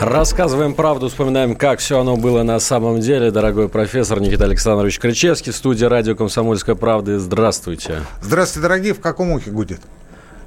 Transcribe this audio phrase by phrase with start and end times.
[0.00, 3.30] Рассказываем правду, вспоминаем, как все оно было на самом деле.
[3.30, 7.20] Дорогой профессор Никита Александрович Кричевский, студия радио «Комсомольская правда».
[7.20, 8.00] Здравствуйте.
[8.22, 8.94] Здравствуйте, дорогие.
[8.94, 9.82] В каком ухе гудит?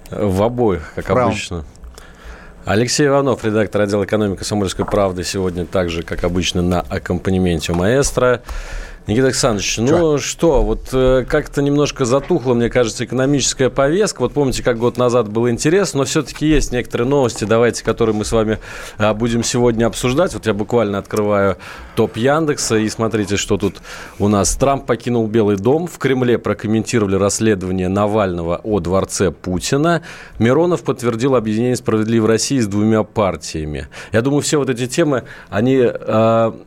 [0.09, 1.29] В обоих, как Правом.
[1.29, 1.65] обычно.
[2.65, 8.41] Алексей Иванов, редактор отдела экономики «Комсомольской правды», сегодня также, как обычно, на аккомпанементе у маэстро.
[9.05, 14.21] Никита Александрович, ну что, вот э, как-то немножко затухла, мне кажется, экономическая повестка.
[14.21, 18.23] Вот помните, как год назад было интересно, но все-таки есть некоторые новости, давайте, которые мы
[18.23, 18.59] с вами
[18.97, 20.33] а, будем сегодня обсуждать.
[20.33, 21.57] Вот я буквально открываю
[21.97, 23.81] топ Яндекса и смотрите, что тут
[24.19, 24.55] у нас.
[24.55, 30.01] Трамп покинул Белый дом, в Кремле прокомментировали расследование Навального о дворце Путина.
[30.39, 33.89] Миронов подтвердил объединение «Справедливой России» с двумя партиями.
[34.13, 35.81] Я думаю, все вот эти темы, они...
[35.83, 36.57] а,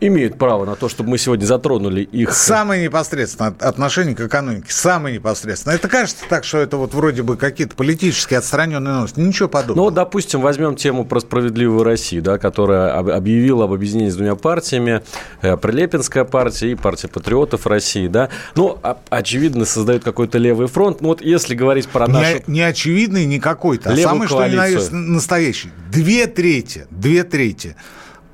[0.00, 2.32] имеют право на то, чтобы мы сегодня затронули их.
[2.32, 4.66] Самое непосредственное от- отношение к экономике.
[4.70, 5.76] Самое непосредственное.
[5.76, 9.20] Это кажется так, что это вот вроде бы какие-то политические отстраненные новости.
[9.20, 9.84] Ничего Ну, подобного.
[9.86, 14.34] вот, допустим, возьмем тему про справедливую Россию, да, которая об- объявила об объединении с двумя
[14.34, 15.02] партиями,
[15.42, 18.28] э, Прилепинская партия и партия патриотов России, да.
[18.54, 21.00] Ну, а- очевидно, создают какой-то левый фронт.
[21.00, 22.36] Ну, вот если говорить про нашу...
[22.36, 24.94] не, не очевидный, не какой-то, а самый что ни коалицию.
[24.96, 25.70] настоящий.
[25.90, 27.76] Две трети, две трети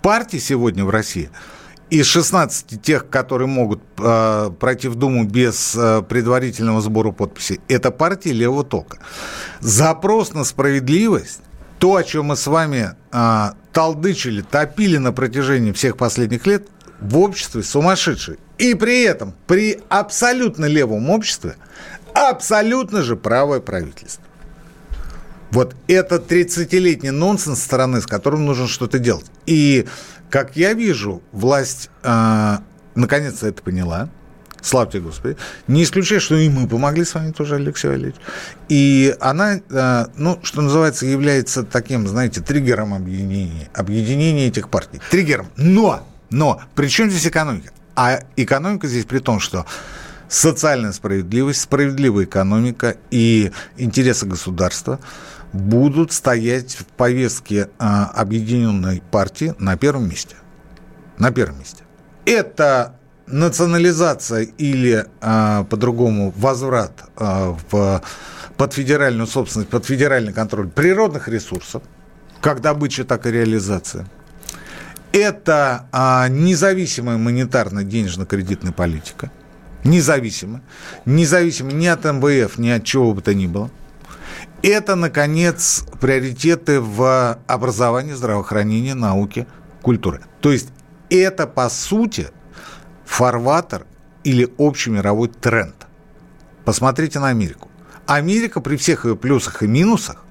[0.04, 1.30] партий сегодня в России
[1.88, 7.90] из 16 тех, которые могут э, пройти в Думу без э, предварительного сбора подписей, это
[7.90, 8.98] партии левого тока.
[9.60, 11.40] Запрос на справедливость,
[11.78, 16.68] то, о чем мы с вами э, толдычили, топили на протяжении всех последних лет,
[17.00, 18.38] в обществе сумасшедший.
[18.58, 21.56] И при этом, при абсолютно левом обществе,
[22.12, 24.23] абсолютно же правое правительство.
[25.54, 29.26] Вот это 30-летний нонсенс стороны, с которым нужно что-то делать.
[29.46, 29.86] И,
[30.28, 32.58] как я вижу, власть э,
[32.96, 34.08] наконец-то это поняла.
[34.60, 35.36] Славьте Господи.
[35.68, 38.16] Не исключая, что и мы помогли с вами тоже, Алексей Валерьевич.
[38.68, 45.00] И она, э, ну, что называется, является таким, знаете, триггером объединения, объединения этих партий.
[45.08, 45.46] Триггером.
[45.56, 47.70] Но, но, при чем здесь экономика?
[47.94, 49.66] А экономика здесь при том, что
[50.28, 54.98] социальная справедливость, справедливая экономика и интересы государства
[55.54, 60.36] будут стоять в повестке а, объединенной партии на первом месте.
[61.16, 61.84] На первом месте.
[62.26, 68.02] Это национализация или а, по-другому возврат а, в,
[68.56, 71.84] под федеральную собственность, под федеральный контроль природных ресурсов,
[72.40, 74.06] как добыча, так и реализация.
[75.12, 79.30] Это а, независимая монетарно-денежно-кредитная политика.
[79.84, 80.62] Независимо.
[81.04, 83.70] Независимо ни от МВФ, ни от чего бы то ни было.
[84.66, 89.46] Это, наконец, приоритеты в образовании, здравоохранении, науке,
[89.82, 90.22] культуре.
[90.40, 90.70] То есть
[91.10, 92.28] это, по сути,
[93.04, 93.84] фарватер
[94.22, 95.74] или общемировой тренд.
[96.64, 97.70] Посмотрите на Америку.
[98.06, 100.24] Америка при всех ее плюсах и минусах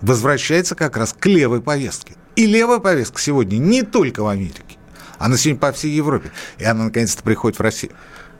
[0.00, 2.14] возвращается как раз к левой повестке.
[2.36, 4.78] И левая повестка сегодня не только в Америке,
[5.18, 6.30] она сегодня по всей Европе.
[6.56, 7.92] И она наконец-то приходит в Россию.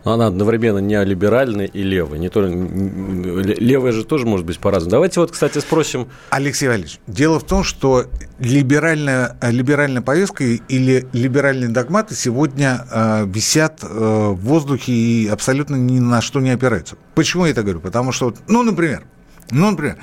[0.08, 2.18] Но она одновременно неолиберальная и левая.
[2.18, 2.48] Не только...
[2.48, 4.92] Левая же тоже может быть по-разному.
[4.92, 6.08] Давайте вот, кстати, спросим...
[6.30, 8.06] Алексей Валерьевич, дело в том, что
[8.38, 15.98] либеральная, либеральная повестка или либеральные догматы сегодня э, висят э, в воздухе и абсолютно ни
[15.98, 16.96] на что не опираются.
[17.14, 17.80] Почему я это говорю?
[17.80, 19.02] Потому что, ну, например,
[19.50, 19.98] ну, например,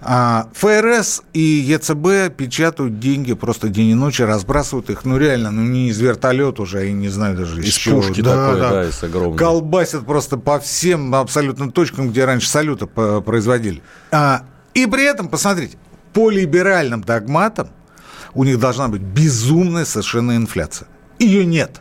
[0.00, 5.62] а, ФРС и ЕЦБ печатают деньги просто день и ночь, разбрасывают их, ну реально, ну
[5.62, 8.00] не из вертолета уже, я не знаю даже из, Из чего.
[8.00, 9.36] пушки такой, да, из огромной.
[9.36, 13.82] Колбасят просто по всем абсолютно точкам, где раньше салюты производили.
[14.12, 14.44] А,
[14.74, 15.76] и при этом, посмотрите,
[16.12, 17.68] по либеральным догматам
[18.34, 20.86] у них должна быть безумная совершенно инфляция.
[21.18, 21.80] Ее нет.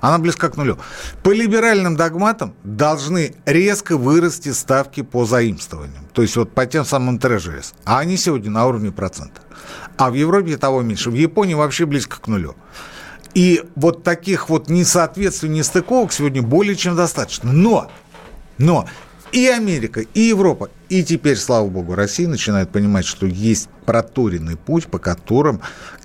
[0.00, 0.78] Она близка к нулю.
[1.22, 6.06] По либеральным догматам должны резко вырасти ставки по заимствованиям.
[6.12, 7.74] То есть вот по тем самым трежерис.
[7.84, 9.40] А они сегодня на уровне процента.
[9.96, 11.10] А в Европе того меньше.
[11.10, 12.54] В Японии вообще близко к нулю.
[13.34, 17.52] И вот таких вот несоответствий, нестыковок сегодня более чем достаточно.
[17.52, 17.90] Но,
[18.56, 18.86] но
[19.32, 24.86] и Америка, и Европа, и теперь, слава богу, Россия начинают понимать, что есть проторенный путь,
[24.86, 25.60] по которым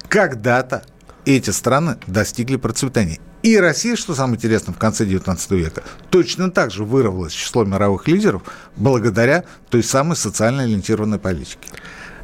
[0.09, 0.83] когда-то
[1.25, 3.19] эти страны достигли процветания.
[3.43, 8.07] И Россия, что самое интересное, в конце 19 века точно так же вырвалась число мировых
[8.07, 8.43] лидеров
[8.77, 11.69] благодаря той самой социально ориентированной политике.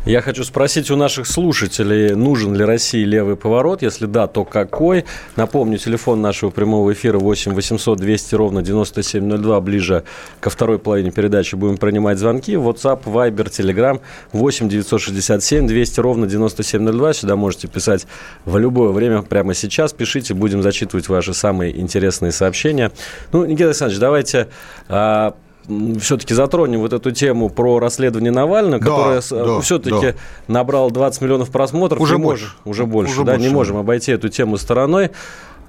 [0.09, 3.83] Я хочу спросить у наших слушателей, нужен ли России левый поворот?
[3.83, 5.05] Если да, то какой?
[5.35, 9.61] Напомню, телефон нашего прямого эфира 8 800 200 ровно 9702.
[9.61, 10.03] Ближе
[10.39, 12.53] ко второй половине передачи будем принимать звонки.
[12.53, 14.01] WhatsApp, Viber, Telegram
[14.31, 17.13] 8 967 200 ровно 9702.
[17.13, 18.07] Сюда можете писать
[18.45, 19.93] в любое время, прямо сейчас.
[19.93, 22.91] Пишите, будем зачитывать ваши самые интересные сообщения.
[23.31, 24.47] Ну, Никита Александрович, давайте
[24.87, 25.35] а,
[25.99, 30.15] все-таки затронем вот эту тему про расследование Навального, да, которое да, все-таки да.
[30.47, 31.99] набрало 20 миллионов просмотров.
[31.99, 32.45] Уже больше.
[32.45, 35.11] Можем, уже больше, уже да, больше, не можем обойти эту тему стороной.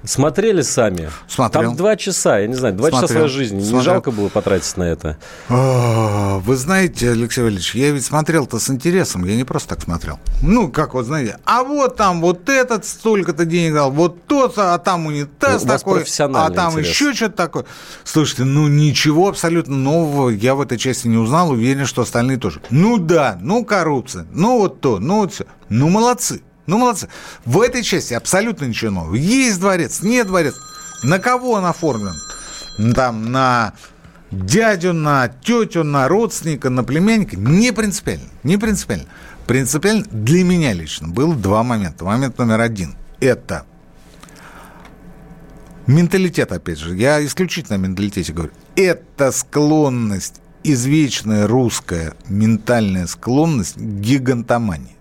[0.03, 1.09] Смотрели сами?
[1.27, 1.69] Смотрел.
[1.69, 3.07] Там два часа, я не знаю, два Смотрел.
[3.07, 3.59] часа своей жизни.
[3.59, 3.79] Смотрел.
[3.79, 5.17] Не жалко было потратить на это?
[5.47, 10.19] А, вы знаете, Алексей Валерьевич, я ведь смотрел-то с интересом, я не просто так смотрел.
[10.41, 14.77] Ну, как вот, знаете, а вот там вот этот столько-то денег дал, вот тот, а
[14.79, 16.87] там унитаз ну, такой, а там интерес.
[16.87, 17.65] еще что-то такое.
[18.03, 22.61] Слушайте, ну ничего абсолютно нового я в этой части не узнал, уверен, что остальные тоже.
[22.71, 25.45] Ну да, ну коррупция, ну вот то, ну вот все.
[25.69, 26.41] Ну молодцы.
[26.67, 27.09] Ну, молодцы.
[27.45, 29.15] В этой части абсолютно ничего нового.
[29.15, 30.55] Есть дворец, нет дворец.
[31.03, 32.13] На кого он оформлен?
[32.93, 33.73] Там, на
[34.31, 37.35] дядю, на тетю, на родственника, на племянника.
[37.37, 38.29] Не принципиально.
[38.43, 39.07] Не принципиально.
[39.47, 42.05] Принципиально для меня лично было два момента.
[42.05, 42.95] Момент номер один.
[43.19, 43.65] Это
[45.87, 46.95] менталитет, опять же.
[46.95, 48.51] Я исключительно о менталитете говорю.
[48.75, 54.95] Это склонность, извечная русская ментальная склонность к гигантомании.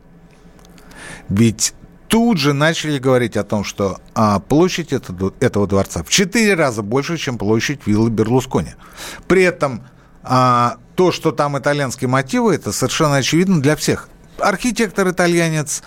[1.31, 1.75] Ведь
[2.09, 6.82] тут же начали говорить о том, что а, площадь этого, этого дворца в четыре раза
[6.82, 8.75] больше, чем площадь виллы Берлускони.
[9.29, 9.87] При этом
[10.23, 14.09] а, то, что там итальянские мотивы, это совершенно очевидно для всех.
[14.38, 15.82] Архитектор итальянец,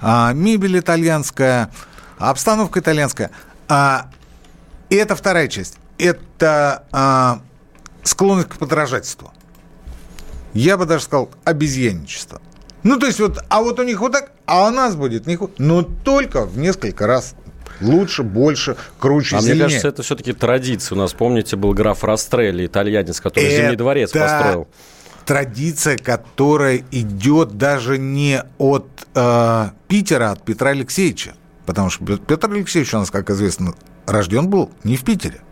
[0.00, 1.70] а, мебель итальянская,
[2.18, 3.30] обстановка итальянская.
[3.68, 4.10] А,
[4.88, 5.78] и это вторая часть.
[5.98, 7.42] Это а,
[8.02, 9.32] склонность к подражательству.
[10.52, 12.42] Я бы даже сказал обезьянничество.
[12.82, 15.38] Ну, то есть вот, а вот у них вот так, а у нас будет не
[15.58, 17.36] но только в несколько раз
[17.80, 19.54] лучше, больше, круче, А сильнее.
[19.54, 20.96] мне кажется, это все-таки традиция.
[20.96, 23.56] У нас, помните, был граф Растрелли, итальянец, который это...
[23.56, 24.66] Зимний дворец построил.
[25.24, 31.34] Традиция, которая идет даже не от э, Питера, а от Петра Алексеевича.
[31.64, 33.74] Потому что Петр Алексеевич у нас, как известно,
[34.06, 35.42] рожден был не в Питере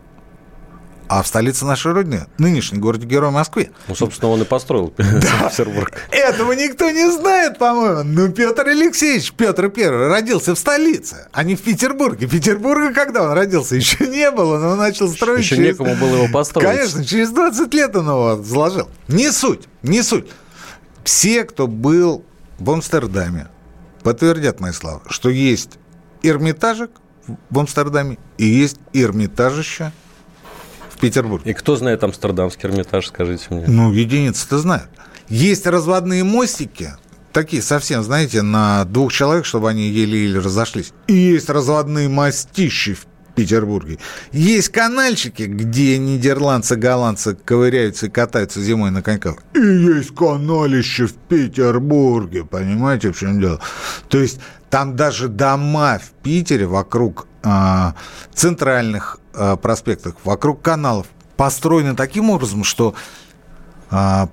[1.09, 3.71] а в столице нашей Родины, нынешний городе-герой Москве.
[3.87, 5.91] Ну, собственно, он и построил Петербург.
[6.11, 8.03] Этого никто не знает, по-моему.
[8.03, 12.27] Ну, Петр Алексеевич, Петр Первый, родился в столице, а не в Петербурге.
[12.27, 15.39] Петербурга, когда он родился, еще не было, но он начал строить...
[15.39, 15.79] Еще через...
[15.79, 16.67] некому было его построить.
[16.67, 18.87] Конечно, через 20 лет он его заложил.
[19.07, 20.27] Не суть, не суть.
[21.03, 22.23] Все, кто был
[22.59, 23.47] в Амстердаме,
[24.03, 25.79] подтвердят мои слова, что есть
[26.21, 26.91] Эрмитажик
[27.49, 29.91] в Амстердаме и есть Эрмитажище
[30.99, 31.45] Петербург.
[31.45, 33.65] И кто знает Амстердамский Эрмитаж, скажите мне?
[33.67, 34.89] Ну, единицы-то знают.
[35.27, 36.93] Есть разводные мостики,
[37.31, 40.91] такие совсем, знаете, на двух человек, чтобы они еле-еле разошлись.
[41.07, 43.05] И есть разводные мостищи в
[43.35, 43.99] Петербурге.
[44.33, 49.37] Есть канальчики, где нидерландцы, голландцы ковыряются и катаются зимой на коньках.
[49.53, 53.61] И есть каналище в Петербурге, понимаете, в чем дело?
[54.09, 57.93] То есть там даже дома в Питере вокруг э,
[58.33, 62.95] центральных э, проспектах, вокруг каналов построены таким образом, что
[63.91, 64.27] э,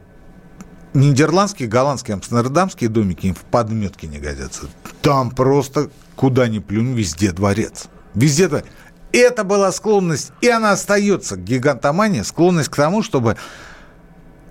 [0.94, 4.62] нидерландские, голландские, амстердамские домики им в подметке не годятся.
[5.02, 7.86] Там просто куда ни плюнь, везде дворец.
[8.14, 8.66] Везде дворец.
[9.12, 13.36] Это была склонность, и она остается, гигантомания, склонность к тому, чтобы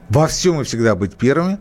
[0.09, 1.59] во всем и всегда быть первыми,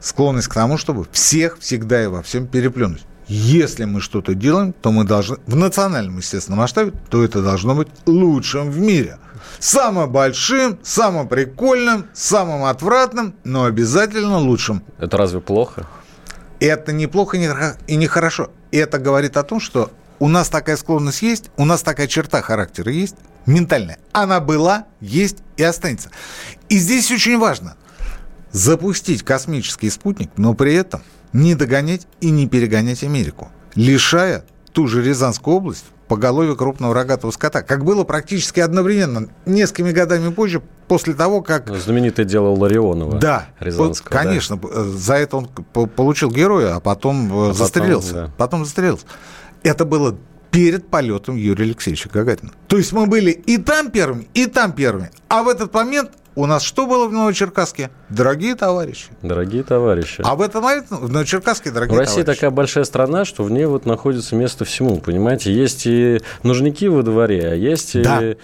[0.00, 3.04] склонность к тому, чтобы всех всегда и во всем переплюнуть.
[3.28, 7.88] Если мы что-то делаем, то мы должны, в национальном, естественно, масштабе, то это должно быть
[8.06, 9.18] лучшим в мире.
[9.58, 14.82] Самым большим, самым прикольным, самым отвратным, но обязательно лучшим.
[14.98, 15.86] Это разве плохо?
[16.58, 17.36] Это неплохо
[17.86, 18.50] и не хорошо.
[18.70, 22.92] Это говорит о том, что у нас такая склонность есть, у нас такая черта характера
[22.92, 23.98] есть, ментальная.
[24.12, 26.10] Она была, есть и останется.
[26.68, 27.76] И здесь очень важно
[28.52, 31.02] запустить космический спутник, но при этом
[31.32, 37.62] не догонять и не перегонять Америку, лишая ту же Рязанскую область поголовья крупного рогатого скота,
[37.62, 41.68] как было практически одновременно, несколькими годами позже, после того, как...
[41.68, 43.18] Ну, знаменитое дело Ларионова.
[43.18, 44.84] Да, Рязанского, конечно, да.
[44.84, 48.08] за это он получил героя, а потом э, а застрелился.
[48.12, 48.32] Потом, да.
[48.36, 49.06] потом застрелился.
[49.62, 50.14] Это было
[50.50, 52.52] перед полетом Юрия Алексеевича Гагарина.
[52.68, 55.10] То есть мы были и там первыми, и там первыми.
[55.28, 57.90] А в этот момент у нас что было в Новочеркасске?
[58.08, 59.08] Дорогие товарищи.
[59.22, 60.22] Дорогие товарищи.
[60.24, 62.10] А в этом момент в Новочеркасске дорогие товарищи.
[62.10, 65.52] Россия такая большая страна, что в ней вот находится место всему, понимаете?
[65.52, 68.22] Есть и нужники во дворе, а есть да.
[68.22, 68.36] и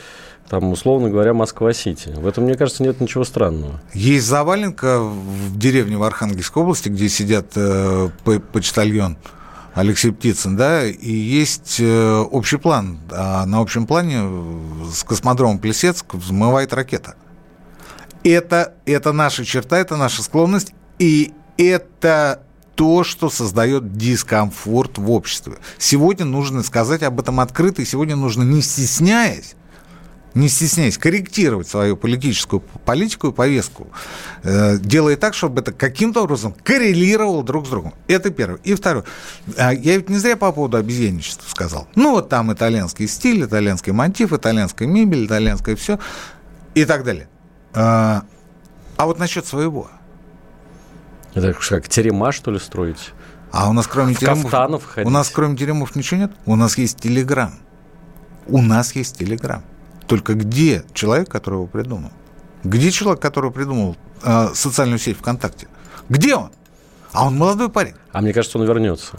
[0.48, 2.10] там, условно говоря, Москва-Сити.
[2.16, 3.80] В этом, мне кажется, нет ничего странного.
[3.92, 8.08] Есть заваленка в деревне в Архангельской области, где сидят э,
[8.52, 9.18] почтальон
[9.74, 12.98] Алексей Птицын, да, и есть э, общий план.
[13.12, 14.22] А на общем плане
[14.90, 17.14] с космодромом Плесецк взмывает ракета.
[18.24, 22.42] Это, это наша черта, это наша склонность, и это
[22.74, 25.54] то, что создает дискомфорт в обществе.
[25.78, 29.56] Сегодня нужно сказать об этом открыто, и сегодня нужно, не стесняясь,
[30.34, 33.88] не стесняясь, корректировать свою политическую политику и повестку,
[34.44, 37.94] э, делая так, чтобы это каким-то образом коррелировало друг с другом.
[38.06, 38.60] Это первое.
[38.62, 39.04] И второе.
[39.56, 41.88] А я ведь не зря по поводу обезьянничества сказал.
[41.96, 45.98] Ну, вот там итальянский стиль, итальянский мотив, итальянская мебель, итальянское все
[46.74, 47.28] и так далее.
[47.74, 48.22] А,
[48.96, 49.90] а вот насчет своего–
[51.38, 53.12] это как терема, что ли, строить?
[53.52, 54.84] А у нас кроме в теремов...
[54.84, 55.06] ходить.
[55.06, 56.32] У нас кроме теремов ничего нет?
[56.46, 57.54] У нас есть Телеграм.
[58.46, 59.62] У нас есть Телеграм.
[60.06, 62.10] Только где человек, который его придумал?
[62.64, 65.68] Где человек, который придумал э, социальную сеть ВКонтакте?
[66.08, 66.50] Где он?
[67.12, 67.94] А он молодой парень.
[68.12, 69.16] А мне кажется, он вернется.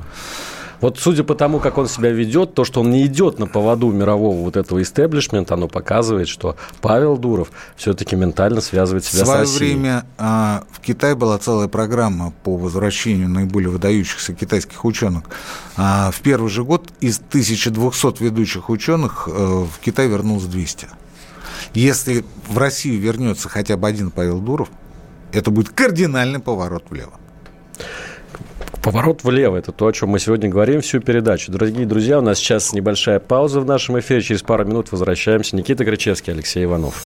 [0.81, 3.91] Вот судя по тому, как он себя ведет, то, что он не идет на поводу
[3.91, 9.45] мирового вот этого истеблишмента, оно показывает, что Павел Дуров все-таки ментально связывает себя в свое
[9.45, 9.73] с Россией.
[9.73, 15.23] время а, в Китае была целая программа по возвращению наиболее выдающихся китайских ученых.
[15.75, 20.87] А, в первый же год из 1200 ведущих ученых а, в Китай вернулось 200.
[21.73, 24.69] Если в Россию вернется хотя бы один Павел Дуров,
[25.31, 27.13] это будет кардинальный поворот влево.
[28.81, 31.51] Поворот влево– это то, о чем мы сегодня говорим всю передачу.
[31.51, 34.21] Дорогие друзья, у нас сейчас небольшая пауза в нашем эфире.
[34.21, 35.55] Через пару минут возвращаемся.
[35.55, 37.03] Никита Кричевский, Алексей Иванов.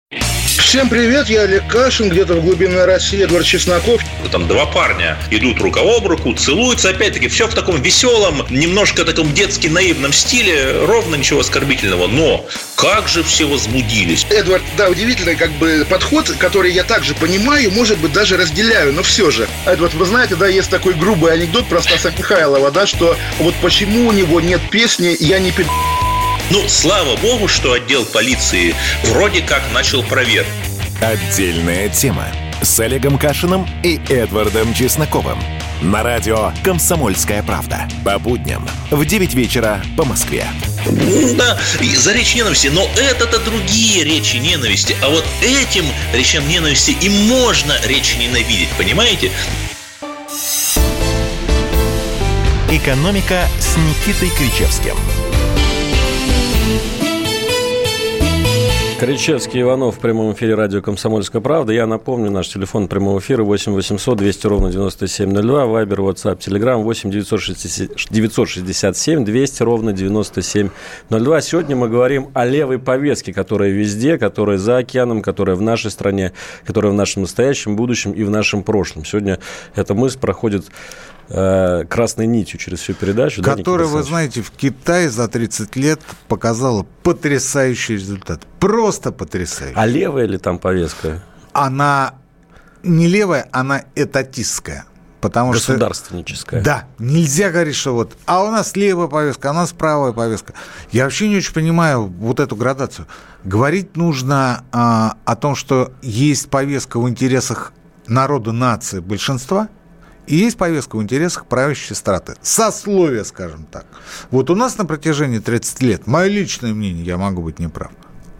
[0.67, 4.01] Всем привет, я Олег Кашин, где-то в глубине России, Эдвард Чесноков.
[4.33, 9.33] Там два парня идут рука об руку, целуются, опять-таки, все в таком веселом, немножко таком
[9.33, 12.45] детски наивном стиле, ровно ничего оскорбительного, но
[12.75, 14.27] как же все возбудились.
[14.29, 19.03] Эдвард, да, удивительный как бы подход, который я также понимаю, может быть, даже разделяю, но
[19.03, 19.47] все же.
[19.65, 24.09] Эдвард, вы знаете, да, есть такой грубый анекдот про Стаса Михайлова, да, что вот почему
[24.09, 25.65] у него нет песни «Я не пи***».
[26.49, 28.73] Ну, слава богу, что отдел полиции
[29.03, 30.49] вроде как начал проверку.
[31.01, 32.25] Отдельная тема
[32.61, 35.37] с Олегом Кашиным и Эдвардом Чесноковым.
[35.81, 37.87] На радио «Комсомольская правда».
[38.05, 40.47] По будням в 9 вечера по Москве.
[41.35, 41.59] Да,
[41.97, 44.95] за речь ненависти, но это-то другие речи ненависти.
[45.03, 49.31] А вот этим речам ненависти и можно речь ненавидеть, понимаете?
[52.71, 54.95] «Экономика» с Никитой Кричевским–
[58.99, 61.71] Кричевский Иванов в прямом эфире радио «Комсомольская правда».
[61.71, 67.11] Я напомню, наш телефон прямого эфира 8 800 200 ровно 9702, Вайбер, WhatsApp, Telegram 8
[67.11, 71.41] 967 200 ровно 9702.
[71.41, 76.33] Сегодня мы говорим о левой повестке, которая везде, которая за океаном, которая в нашей стране,
[76.65, 79.05] которая в нашем настоящем, будущем и в нашем прошлом.
[79.05, 79.37] Сегодня
[79.75, 80.65] эта мысль проходит
[81.29, 83.43] Э, красной нитью через всю передачу.
[83.43, 88.43] Которая, да, вы знаете, в Китае за 30 лет показала потрясающий результат.
[88.59, 89.75] Просто потрясающий.
[89.75, 91.21] А левая ли там повестка?
[91.51, 92.13] Она
[92.81, 94.85] не левая, она этатистская.
[95.19, 96.61] Потому Государственническая.
[96.61, 100.13] Что, да, нельзя говорить, что вот, а у нас левая повестка, а у нас правая
[100.13, 100.53] повестка.
[100.91, 103.07] Я вообще не очень понимаю вот эту градацию.
[103.43, 107.73] Говорить нужно а, о том, что есть повестка в интересах
[108.07, 109.67] народа, нации, большинства–
[110.27, 112.35] и есть повестка в интересах правящей страты.
[112.41, 113.85] Сословие, скажем так.
[114.29, 117.91] Вот у нас на протяжении 30 лет, мое личное мнение, я могу быть неправ,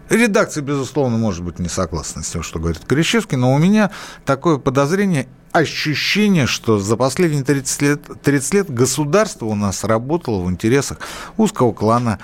[0.10, 3.91] Редакция, безусловно, может быть не согласна с тем, что говорит Крещевский, но у меня
[4.25, 10.50] такое подозрение, ощущение, что за последние 30 лет, 30 лет государство у нас работало в
[10.50, 11.00] интересах
[11.36, 12.20] узкого клана,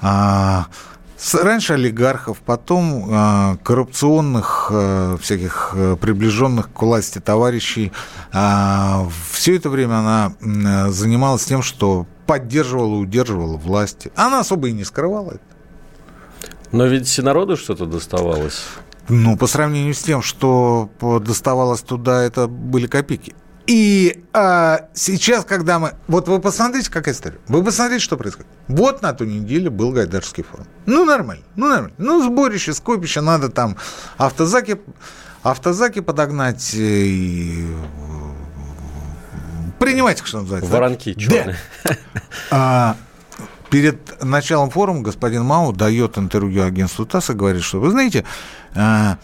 [0.00, 0.68] а,
[1.32, 7.92] Раньше олигархов, потом э, коррупционных, э, всяких э, приближенных к власти товарищей.
[8.32, 14.12] Э, все это время она э, занималась тем, что поддерживала и удерживала власти.
[14.14, 15.40] Она особо и не скрывала это.
[16.70, 18.62] Но ведь народу что-то доставалось.
[19.08, 23.34] Ну, по сравнению с тем, что доставалось туда, это были копейки.
[23.68, 25.92] И а, сейчас, когда мы...
[26.08, 27.38] Вот вы посмотрите, какая история.
[27.48, 28.48] Вы посмотрите, что происходит.
[28.66, 30.66] Вот на ту неделю был Гайдарский форум.
[30.86, 31.94] Ну, нормально, ну, нормально.
[31.98, 33.76] Ну, сборище, скопище, надо там
[34.16, 34.80] автозаки,
[35.42, 37.66] автозаки подогнать и
[39.78, 40.70] принимайте, что называется.
[40.70, 41.56] Воронки черные.
[41.84, 41.96] Да.
[42.50, 42.96] А,
[43.68, 48.24] перед началом форума господин Мау дает интервью агентству ТАСС и говорит, что, вы знаете,
[48.74, 49.18] а,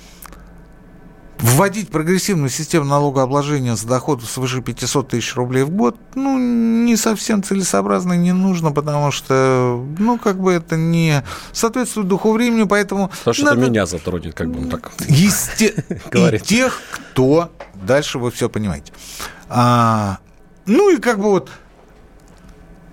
[1.45, 7.43] Вводить прогрессивную систему налогообложения за доход свыше 500 тысяч рублей в год, ну, не совсем
[7.43, 11.23] целесообразно и не нужно, потому что, ну, как бы это не
[11.53, 13.09] соответствует духу времени, поэтому...
[13.09, 13.61] Потому что надо...
[13.61, 15.85] это меня затронет, как бы он так Есте...
[16.11, 16.41] говорит.
[16.45, 17.53] И тех, кто...
[17.75, 18.95] Дальше вы все понимаете.
[19.51, 20.21] А,
[20.65, 21.51] ну и как бы вот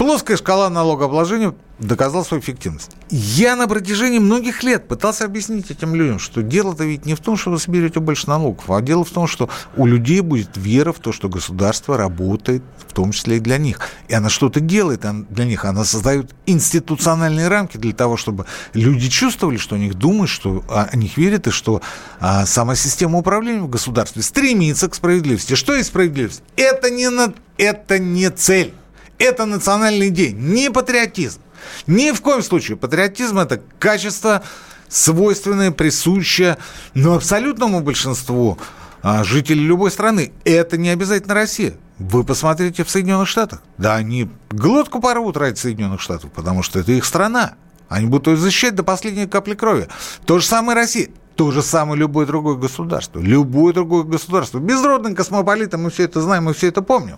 [0.01, 2.89] плоская шкала налогообложения доказал свою эффективность.
[3.11, 7.37] Я на протяжении многих лет пытался объяснить этим людям, что дело-то ведь не в том,
[7.37, 10.97] что вы соберете больше налогов, а дело в том, что у людей будет вера в
[10.97, 13.79] то, что государство работает, в том числе и для них.
[14.07, 15.65] И она что-то делает для них.
[15.65, 20.97] Она создает институциональные рамки для того, чтобы люди чувствовали, что о них думают, что о
[20.97, 21.83] них верят, и что
[22.19, 25.53] а, сама система управления в государстве стремится к справедливости.
[25.53, 26.41] Что есть справедливость?
[26.55, 27.33] Это не, на...
[27.57, 28.73] это не цель.
[29.21, 31.41] Это национальный день, не патриотизм.
[31.85, 32.75] Ни в коем случае.
[32.75, 34.41] Патриотизм– это качество,
[34.89, 36.57] свойственное, присущее,
[36.95, 38.57] но абсолютному большинству
[39.03, 40.31] а, жителей любой страны.
[40.43, 41.75] Это не обязательно Россия.
[41.99, 43.61] Вы посмотрите в Соединенных Штатах.
[43.77, 47.53] Да, они глотку порвут ради Соединенных Штатов, потому что это их страна.
[47.89, 49.87] Они будут ее защищать до последней капли крови.
[50.25, 51.09] То же самое Россия.
[51.41, 53.19] То же самое любое другое государство.
[53.19, 54.59] Любое другое государство.
[54.59, 57.17] Безродным космополитом мы все это знаем, мы все это помним.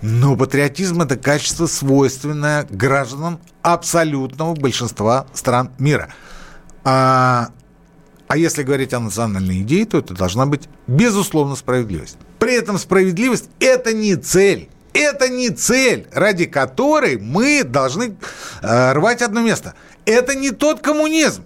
[0.00, 6.08] Но патриотизм– это качество, свойственное гражданам абсолютного большинства стран мира.
[6.84, 7.50] А,
[8.28, 12.16] а если говорить о национальной идее, то это должна быть, безусловно, справедливость.
[12.38, 14.70] При этом справедливость– это не цель.
[14.94, 18.16] Это не цель, ради которой мы должны
[18.62, 19.74] э, рвать одно место.
[20.06, 21.44] Это не тот коммунизм,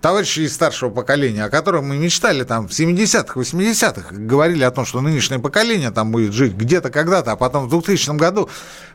[0.00, 4.84] товарищи из старшего поколения, о котором мы мечтали там в 70-х, 80-х, говорили о том,
[4.84, 8.48] что нынешнее поколение там будет жить где-то когда-то, а потом в 2000 году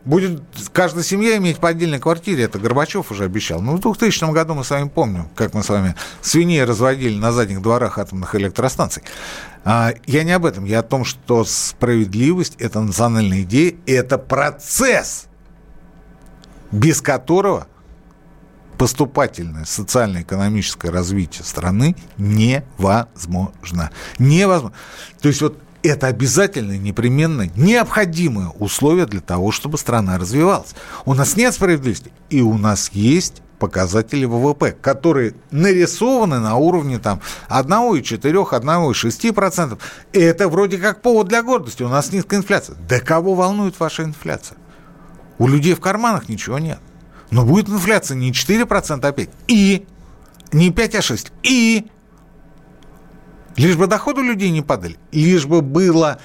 [0.05, 0.41] будет
[0.73, 2.43] каждая семья иметь по отдельной квартире.
[2.43, 3.61] Это Горбачев уже обещал.
[3.61, 7.31] Ну, в 2000 году мы с вами помним, как мы с вами свиней разводили на
[7.31, 9.03] задних дворах атомных электростанций.
[9.63, 10.65] А, я не об этом.
[10.65, 15.25] Я о том, что справедливость– это национальная идея, это процесс,
[16.71, 17.67] без которого
[18.81, 23.91] поступательное социально-экономическое развитие страны невозможно.
[24.17, 24.75] Невозможно.
[25.21, 30.73] То есть вот это обязательно, непременно необходимое условие для того, чтобы страна развивалась.
[31.05, 37.21] У нас нет справедливости, и у нас есть показатели ВВП, которые нарисованы на уровне там
[37.49, 39.79] 1,4, 1,6%.
[40.13, 41.83] И это вроде как повод для гордости.
[41.83, 42.77] У нас низкая инфляция.
[42.89, 44.57] Да кого волнует ваша инфляция?
[45.37, 46.79] У людей в карманах ничего нет.
[47.31, 49.29] Но будет инфляция не 4% опять.
[49.47, 49.85] И
[50.51, 51.31] не 5, а 6.
[51.43, 51.87] И
[53.55, 54.97] лишь бы доходы людей не падали.
[55.13, 56.19] Лишь бы было,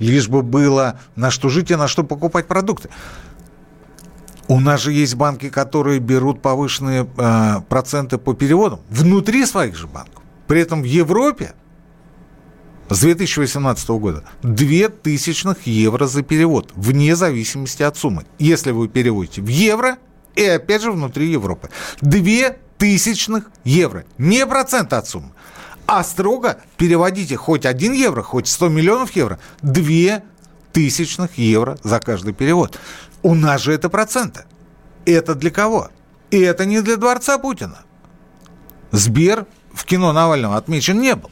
[0.00, 2.90] лишь бы было на что жить и на что покупать продукты.
[4.48, 9.86] У нас же есть банки, которые берут повышенные э, проценты по переводам внутри своих же
[9.86, 10.22] банков.
[10.46, 11.54] При этом в Европе
[12.90, 18.26] с 2018 года 2 тысячных евро за перевод, вне зависимости от суммы.
[18.38, 19.96] Если вы переводите в евро–
[20.34, 21.70] и опять же внутри Европы.
[22.00, 24.04] Две тысячных евро.
[24.18, 25.32] Не процент от суммы.
[25.86, 29.38] А строго переводите хоть 1 евро, хоть 100 миллионов евро.
[29.62, 30.22] Две
[30.72, 32.78] тысячных евро за каждый перевод.
[33.22, 34.44] У нас же это проценты.
[35.04, 35.90] Это для кого?
[36.30, 37.78] И это не для дворца Путина.
[38.90, 41.30] Сбер в кино Навального отмечен не был.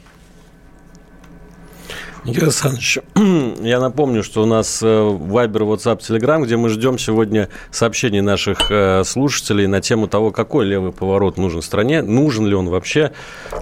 [2.25, 2.99] Никита Александрович,
[3.61, 9.03] я напомню, что у нас Вайбер, WhatsApp, Telegram, где мы ждем сегодня сообщений наших э,
[9.03, 13.11] слушателей на тему того, какой левый поворот нужен стране, нужен ли он вообще.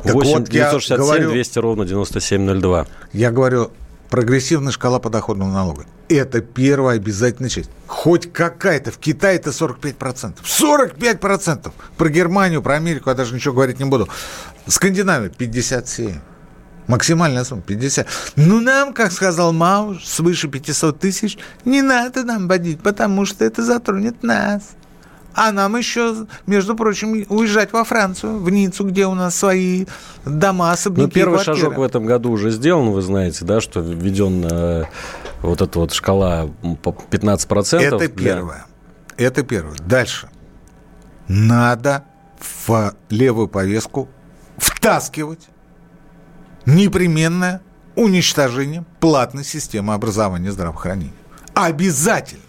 [0.04, 2.88] 8 вот 967 говорю, 200 ровно 9702.
[3.14, 3.72] Я говорю,
[4.12, 5.86] прогрессивная шкала подоходного налога.
[6.08, 7.72] Это первая обязательная часть.
[7.88, 8.92] Хоть какая-то.
[8.92, 10.36] В Китае это 45%.
[10.44, 11.72] 45%!
[11.98, 14.08] Про Германию, про Америку я даже ничего говорить не буду.
[14.68, 16.20] Скандинавия 57%.
[16.92, 18.06] Максимальная сумма 50.
[18.36, 23.64] Ну, нам, как сказал Мао, свыше 500 тысяч не надо нам водить, потому что это
[23.64, 24.72] затронет нас.
[25.34, 29.86] А нам еще, между прочим, уезжать во Францию, в Ниццу, где у нас свои
[30.26, 31.56] дома, особняки, Ну, первый квартиры.
[31.56, 34.84] шажок в этом году уже сделан, вы знаете, да, что введен э,
[35.42, 36.50] вот эта вот шкала
[36.84, 37.80] по 15%.
[37.80, 38.66] Это первое.
[39.16, 39.28] Для...
[39.28, 39.78] Это первое.
[39.88, 40.28] Дальше.
[41.30, 42.04] Надо
[42.66, 44.10] в левую повестку
[44.58, 45.48] втаскивать
[46.66, 47.62] непременное
[47.96, 51.14] уничтожение платной системы образования и здравоохранения.
[51.54, 52.42] Обязательно.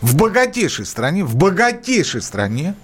[0.00, 2.74] В богатейшей стране, в богатейшей стране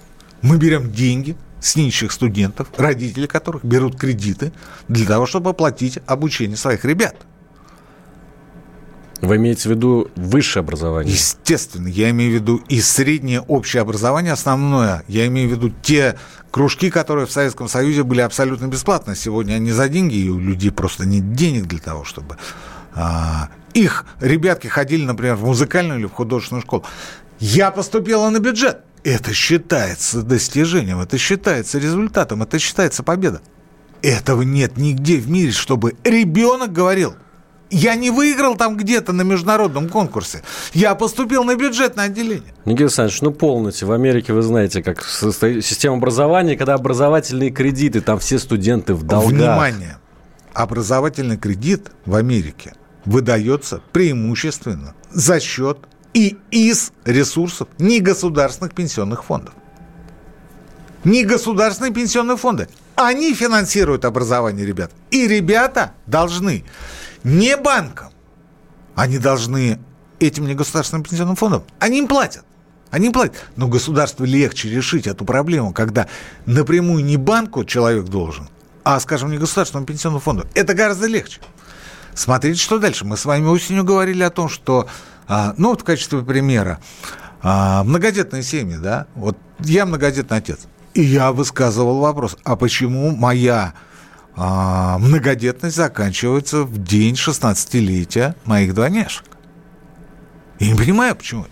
[0.41, 4.51] мы берем деньги с нищих студентов, родители которых берут кредиты
[4.87, 7.15] для того, чтобы оплатить обучение своих ребят.
[9.21, 11.13] Вы имеете в виду высшее образование?
[11.13, 15.03] Естественно, я имею в виду и среднее общее образование основное.
[15.07, 16.17] Я имею в виду те
[16.55, 19.13] кружки, которые в Советском Союзе были абсолютно бесплатно.
[19.13, 22.37] Сегодня они за деньги, и у людей просто нет денег для того, чтобы...
[22.93, 26.85] А, их ребятки ходили, например, в музыкальную или в художественную школу.
[27.41, 28.83] Я поступила на бюджет.
[29.03, 33.41] Это считается достижением, это считается результатом, это считается победа.
[34.01, 37.15] Этого нет нигде в мире, чтобы ребенок говорил–
[37.75, 40.43] я не выиграл там где-то на международном конкурсе.
[40.73, 42.53] Я поступил на бюджетное отделение.
[42.63, 43.89] Никита Александрович, ну полностью.
[43.89, 49.29] В Америке, вы знаете, как система образования, когда образовательные кредиты, там все студенты в долгах.
[49.29, 49.97] Внимание!
[50.53, 55.79] Образовательный кредит в Америке выдается преимущественно за счет
[56.13, 59.53] и из ресурсов негосударственных пенсионных фондов.
[61.03, 62.69] Негосударственные пенсионные фонды.
[62.95, 64.91] Они финансируют образование ребят.
[65.11, 66.63] И ребята должны
[67.25, 68.11] не банкам.
[68.95, 69.79] Они должны
[70.19, 72.45] этим негосударственным пенсионным фондам, они им платят.
[72.91, 73.35] Они им платят.
[73.57, 76.07] Но государству легче решить эту проблему, когда
[76.45, 78.47] напрямую не банку человек должен,
[78.85, 80.45] а, скажем, не государственному пенсионному фонду.
[80.53, 81.41] Это гораздо легче.
[82.13, 83.03] Смотрите, что дальше.
[83.03, 84.87] Мы с вами осенью говорили о том, что,
[85.27, 86.79] а, ну вот в качестве примера,
[87.41, 90.59] а, многодетные семьи, да, вот я многодетный отец,
[90.93, 93.73] и я высказывал вопрос, а почему моя
[94.35, 99.25] а, многодетность заканчивается в день 16-летия моих двойняшек.
[100.59, 101.45] Я не понимаю, почему.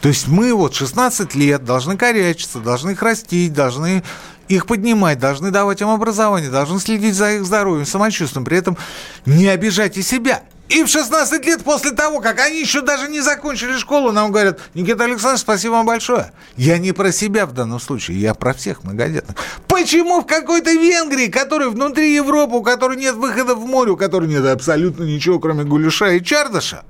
[0.00, 4.02] То есть мы вот 16 лет должны корячиться, должны их растить, должны
[4.48, 8.76] их поднимать, должны давать им образование, должны следить за их здоровьем, самочувствием, при этом
[9.24, 10.42] не обижать и себя.
[10.68, 14.60] И в 16 лет после того, как они еще даже не закончили школу, нам говорят,
[14.72, 16.32] Никита Александрович, спасибо вам большое.
[16.56, 19.36] Я не про себя в данном случае, я про всех многодетных.
[19.68, 24.26] Почему в какой-то Венгрии, которая внутри Европы, у которой нет выхода в море, у которой
[24.26, 26.84] нет абсолютно ничего, кроме гуляша и чардаша,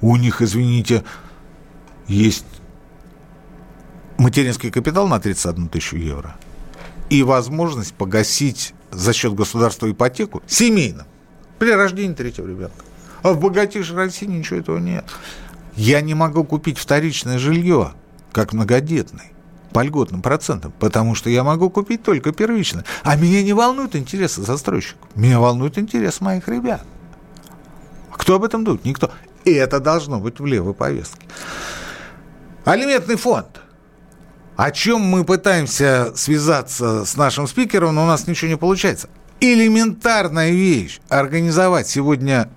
[0.00, 1.04] у них, извините,
[2.08, 2.46] есть
[4.16, 6.36] материнский капитал на 31 тысячу евро
[7.10, 11.06] и возможность погасить за счет государства ипотеку семейно
[11.60, 12.84] при рождении третьего ребенка.
[13.22, 15.04] А в богатейшей России ничего этого нет.
[15.76, 17.92] Я не могу купить вторичное жилье,
[18.32, 19.32] как многодетный,
[19.72, 22.86] по льготным процентам, потому что я могу купить только первичное.
[23.02, 26.82] А меня не волнуют интересы застройщиков, меня волнует интерес моих ребят.
[28.10, 28.86] Кто об этом думает?
[28.86, 29.10] Никто.
[29.44, 31.26] И это должно быть в левой повестке.
[32.64, 33.60] Алиментный фонд.
[34.56, 39.08] О чем мы пытаемся связаться с нашим спикером, но у нас ничего не получается
[39.40, 41.00] элементарная вещь.
[41.08, 42.48] Организовать сегодня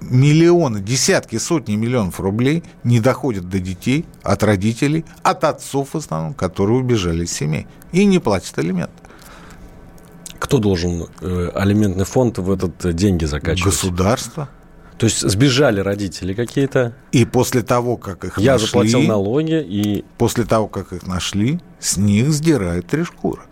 [0.00, 6.34] миллионы, десятки, сотни миллионов рублей не доходят до детей, от родителей, от отцов в основном,
[6.34, 8.92] которые убежали из семей и не платят алименты.
[10.38, 13.72] Кто должен э, алиментный фонд в этот э, деньги закачивать?
[13.72, 14.48] Государство.
[14.98, 16.94] То есть сбежали родители какие-то.
[17.12, 18.64] И после того, как их Я нашли...
[18.64, 20.04] Я заплатил налоги и...
[20.18, 23.42] После того, как их нашли, с них сдирают три шкуры.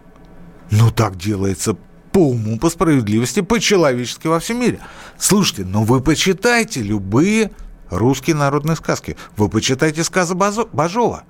[0.70, 1.76] Ну, так делается
[2.12, 4.80] по уму, по справедливости, по-человечески во всем мире.
[5.18, 7.52] Слушайте, ну вы почитайте любые
[7.90, 9.16] русские народные сказки.
[9.36, 11.24] Вы почитайте сказы Бажова.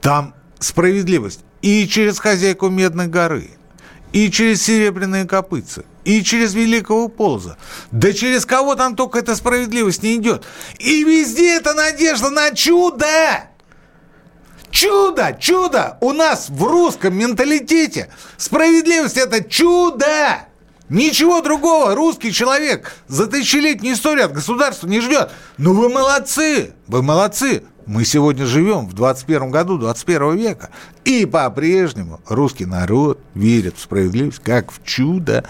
[0.00, 3.50] Там справедливость и через хозяйку Медной горы,
[4.12, 7.56] и через серебряные копытцы, и через великого полза.
[7.90, 10.44] Да через кого там только эта справедливость не идет.
[10.78, 13.06] И везде это надежда на чудо!
[14.70, 15.96] Чудо, чудо!
[16.00, 20.46] У нас в русском менталитете справедливость это чудо!
[20.88, 25.30] Ничего другого русский человек за тысячелетнюю историю от государства не ждет.
[25.58, 27.64] Ну вы молодцы, вы молодцы.
[27.86, 30.70] Мы сегодня живем в 21 году 21 века.
[31.04, 35.44] И по-прежнему русский народ верит в справедливость как в чудо,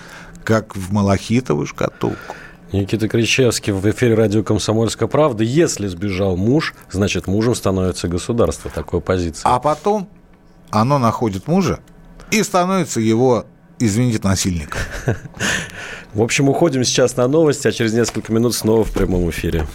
[0.44, 2.35] как в малахитовую шкатулку.
[2.76, 5.42] Никита Кричевский в эфире радио «Комсомольская правда».
[5.42, 8.70] Если сбежал муж, значит, мужем становится государство.
[8.70, 9.50] Такой позиция.
[9.50, 10.08] А потом
[10.70, 11.80] оно находит мужа
[12.30, 13.46] и становится его,
[13.78, 14.80] извините, насильником.
[16.12, 19.66] В общем, уходим сейчас на новости, а через несколько минут снова в прямом эфире.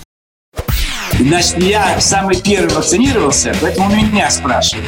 [1.20, 4.88] Значит, я самый первый вакцинировался, поэтому меня спрашивают.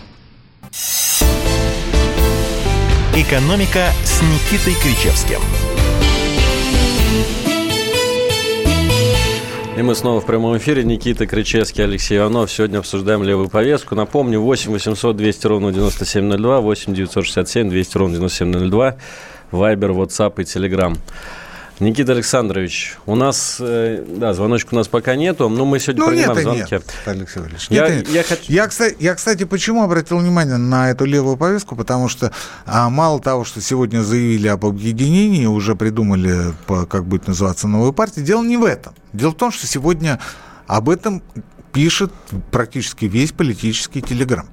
[3.13, 5.41] «Экономика» с Никитой Кричевским.
[9.77, 10.85] И мы снова в прямом эфире.
[10.85, 12.49] Никита Кричевский, Алексей Иванов.
[12.49, 13.95] Сегодня обсуждаем левую повестку.
[13.95, 18.95] Напомню, 8 800 200 ровно 9702, 8 967 200 ровно 9702,
[19.51, 20.97] Вайбер, WhatsApp и Telegram.
[21.79, 26.09] Никита Александрович, у нас, э, да, звоночек у нас пока нету, но мы сегодня Ну,
[26.09, 26.73] принимаем нет, звонки.
[26.75, 27.67] нет, Алексей Валерьевич.
[27.71, 28.07] Я- нет.
[28.09, 31.75] я хочу- Я, кстати, я, кстати, почему обратил внимание на эту левую повестку?
[31.75, 32.31] Потому что
[32.67, 37.93] а, мало того, что сегодня заявили об объединении, уже придумали, по- как будет называться новая
[37.93, 38.93] партия, дело не в этом.
[39.11, 40.19] Дело в том, что сегодня
[40.67, 41.23] об этом
[41.73, 42.11] пишет
[42.51, 44.47] практически весь политический телеграм.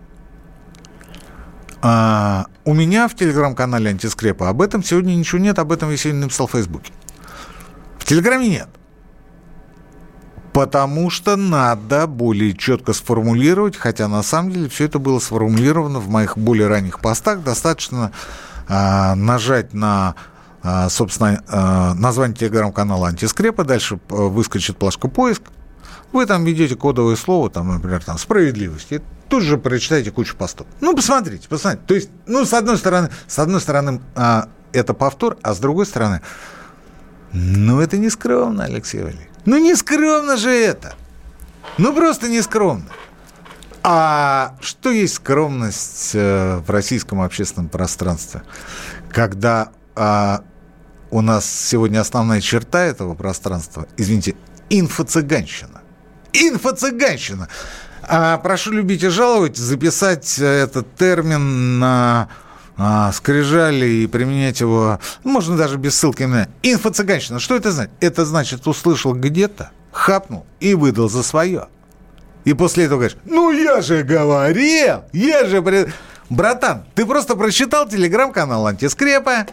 [1.83, 6.23] А, у меня в телеграм-канале антискрепа об этом сегодня ничего нет, об этом я сегодня
[6.23, 6.91] написал в Фейсбуке.
[8.09, 8.69] Телеграме нет.
[10.55, 16.09] Потому что надо более четко сформулировать, хотя на самом деле все это было сформулировано в
[16.09, 17.43] моих более ранних постах.
[17.43, 18.13] Достаточно
[18.67, 20.15] а, нажать на,
[20.63, 25.43] а, собственно, а, название телеграм-канала антискрепа, дальше выскочит плашка поиск.
[26.11, 28.91] Вы там ведете кодовое слово, там, например, там, справедливость.
[29.29, 30.67] Тут же прочитаете кучу постов.
[30.81, 31.85] Ну, посмотрите, посмотрите.
[31.87, 35.85] То есть, ну, с одной стороны, с одной стороны, а, это повтор, а с другой
[35.85, 36.23] стороны,
[37.33, 39.29] ну, это не скромно, Алексей Валерьевич.
[39.45, 40.95] Ну, не скромно же это.
[41.79, 42.89] Ну, просто не скромно.
[43.83, 48.43] А что есть скромность э, в российском общественном пространстве?
[49.11, 50.43] Когда а,
[51.11, 54.35] у нас сегодня основная черта этого пространства, извините,
[54.69, 55.81] инфо-цыганщина.
[56.33, 57.49] Инфо-цыганщина.
[58.03, 61.89] А, прошу любить и жаловать, записать э, этот термин на
[62.23, 62.29] а,
[63.13, 67.41] скрижали и применять его, можно даже без ссылки на инфо-цыганщина.
[67.41, 67.93] Что это значит?
[68.01, 71.69] Это значит, услышал где-то, хапнул и выдал за свое.
[72.45, 75.61] И после этого говоришь, ну я же говорил, я же...
[75.61, 75.93] при-».
[76.31, 79.47] Братан, ты просто прочитал телеграм-канал Антискрепа,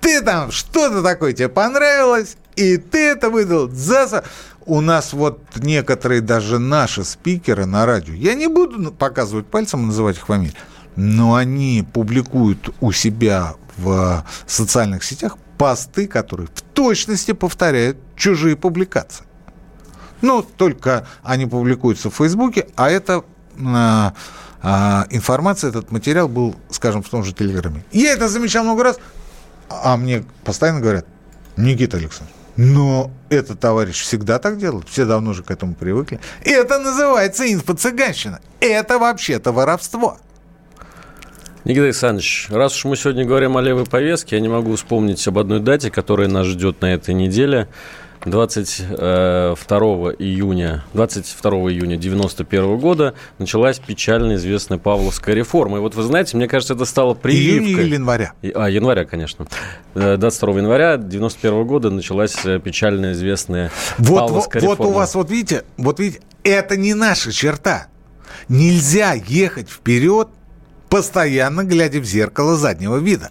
[0.00, 4.24] ты там что-то такое тебе понравилось, и ты это выдал за...
[4.64, 9.86] У нас вот некоторые даже наши спикеры на радио, я не буду показывать пальцем и
[9.86, 10.54] называть их фамилии,
[10.98, 19.24] но они публикуют у себя в социальных сетях посты, которые в точности повторяют чужие публикации.
[20.22, 23.24] Ну, только они публикуются в Фейсбуке, а это
[23.64, 24.12] а,
[24.60, 27.84] а, информация, этот материал был, скажем, в том же Телеграме.
[27.92, 28.98] Я это замечал много раз,
[29.68, 31.06] а мне постоянно говорят,
[31.56, 36.18] Никита Александрович, но этот товарищ всегда так делает, все давно уже к этому привыкли.
[36.42, 38.40] Это называется инфо-цыганщина.
[38.58, 40.18] Это вообще-то воровство.
[41.68, 45.38] Никита Александрович, раз уж мы сегодня говорим о левой повестке, я не могу вспомнить об
[45.38, 47.68] одной дате, которая нас ждет на этой неделе.
[48.24, 48.86] 22
[50.18, 55.76] июня, 22 июня 91 года началась печально известная Павловская реформа.
[55.76, 57.68] И вот вы знаете, мне кажется, это стало прививкой.
[57.68, 58.32] Июня или января?
[58.54, 59.46] А, января, конечно.
[59.94, 64.90] Э, 22 января 91 года началась э, печально известная Вот, вот, Павловская вот реформа.
[64.90, 67.88] у вас, вот видите, вот видите, это не наша черта.
[68.48, 70.28] Нельзя ехать вперед,
[70.88, 73.30] постоянно глядя в зеркало заднего вида.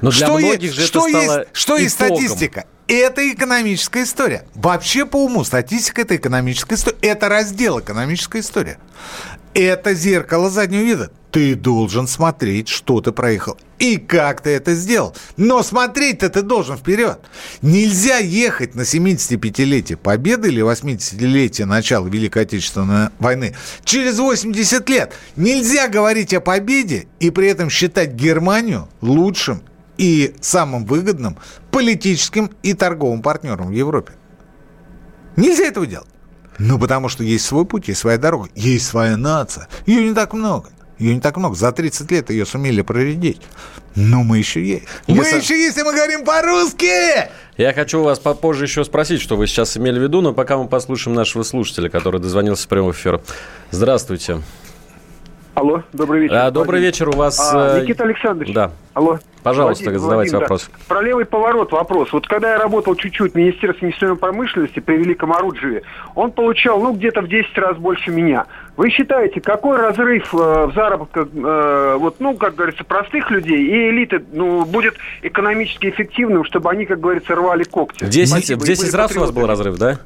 [0.00, 2.16] Но для что многих есть, же что это стало есть, что есть итогом.
[2.16, 2.64] статистика?
[2.86, 4.44] Это экономическая история.
[4.54, 6.98] Вообще по уму статистика это экономическая история.
[7.02, 8.78] Это раздел экономическая история.
[9.60, 11.10] Это зеркало заднего вида.
[11.32, 15.16] Ты должен смотреть, что ты проехал и как ты это сделал.
[15.36, 17.18] Но смотреть-то ты должен вперед.
[17.60, 25.12] Нельзя ехать на 75-летие Победы или 80-летие начала Великой Отечественной войны через 80 лет.
[25.34, 29.64] Нельзя говорить о победе и при этом считать Германию лучшим
[29.96, 31.36] и самым выгодным
[31.72, 34.12] политическим и торговым партнером в Европе.
[35.34, 36.06] Нельзя этого делать.
[36.58, 39.68] Ну, потому что есть свой путь, есть своя дорога, есть своя нация.
[39.86, 40.70] Ее не так много.
[40.98, 41.54] Ее не так много.
[41.54, 43.40] За 30 лет ее сумели проредить.
[43.94, 44.84] Но мы еще есть.
[45.06, 47.28] Мы Если- еще есть, и мы говорим по-русски!
[47.56, 50.68] Я хочу вас попозже еще спросить, что вы сейчас имели в виду, но пока мы
[50.68, 53.20] послушаем нашего слушателя, который дозвонился в прямой эфир.
[53.70, 54.42] Здравствуйте.
[55.58, 56.36] Алло, добрый вечер.
[56.36, 57.52] А, добрый вечер, у вас...
[57.52, 58.54] А, э, Никита Александрович.
[58.54, 58.70] Да.
[58.94, 59.18] Алло.
[59.42, 60.70] Пожалуйста, Владимир, задавайте Владимир, вопрос.
[60.72, 60.78] да.
[60.86, 62.12] Про левый поворот вопрос.
[62.12, 65.82] Вот когда я работал чуть-чуть в Министерстве нефтяной промышленности при Великом Оружии,
[66.14, 68.46] он получал, ну, где-то в 10 раз больше меня.
[68.76, 73.90] Вы считаете, какой разрыв э, в заработках, э, вот, ну, как говорится, простых людей и
[73.90, 78.04] элиты, ну, будет экономически эффективным, чтобы они, как говорится, рвали когти?
[78.04, 79.50] В 10, Спасибо, в и 10 были раз у вас был патриотами.
[79.50, 79.98] разрыв, да?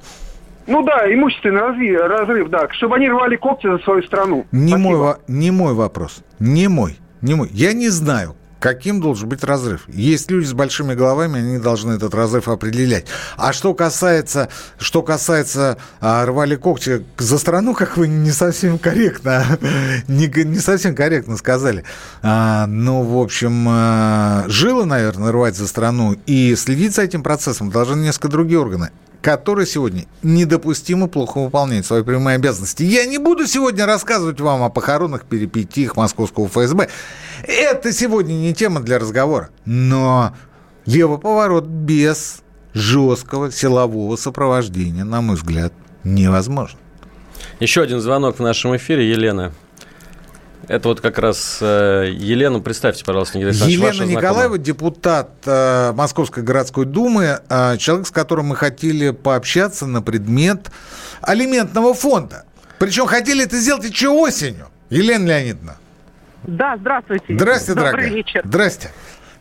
[0.67, 4.47] Ну да, имущественный разви- разрыв, да, чтобы они рвали когти за свою страну.
[4.53, 4.89] Не Спасибо.
[4.89, 6.23] мой, не мой вопрос.
[6.39, 6.99] Не мой.
[7.21, 7.49] Не мой.
[7.53, 9.83] Я не знаю, каким должен быть разрыв.
[9.89, 13.07] Есть люди с большими головами, они должны этот разрыв определять.
[13.37, 14.49] А что касается,
[14.79, 19.45] что касается а, рвали когти за страну, как вы не совсем корректно,
[20.09, 21.85] не, не совсем корректно сказали.
[22.23, 27.71] А, ну, в общем, а, жило, наверное, рвать за страну и следить за этим процессом
[27.71, 28.91] должны несколько другие органы
[29.23, 32.83] которые сегодня недопустимо плохо выполняют свои прямые обязанности.
[32.83, 36.89] Я не буду сегодня рассказывать вам о похоронах, перипетиях московского ФСБ.
[37.45, 39.51] Это сегодня не тема для разговора.
[39.65, 40.35] Но
[40.87, 42.43] левоповорот без
[42.75, 45.73] жесткого силового сопровождения, на мой взгляд,
[46.05, 46.79] невозможно.
[47.61, 49.09] Еще один звонок в нашем эфире.
[49.09, 49.53] Елена.
[50.69, 56.87] Это вот как раз э, Елена, представьте, пожалуйста, Никита Елена Николаева, депутат э, Московской городской
[56.87, 60.71] думы, э, человек, с которым мы хотели пообщаться на предмет
[61.21, 62.45] алиментного фонда.
[62.79, 64.69] Причем хотели это сделать еще осенью.
[64.91, 65.77] Елена Леонидовна.
[66.45, 67.25] Да, здравствуйте.
[67.37, 68.11] Здравствуйте, Добрый дорогая.
[68.15, 68.43] вечер.
[68.45, 68.91] Здрасте.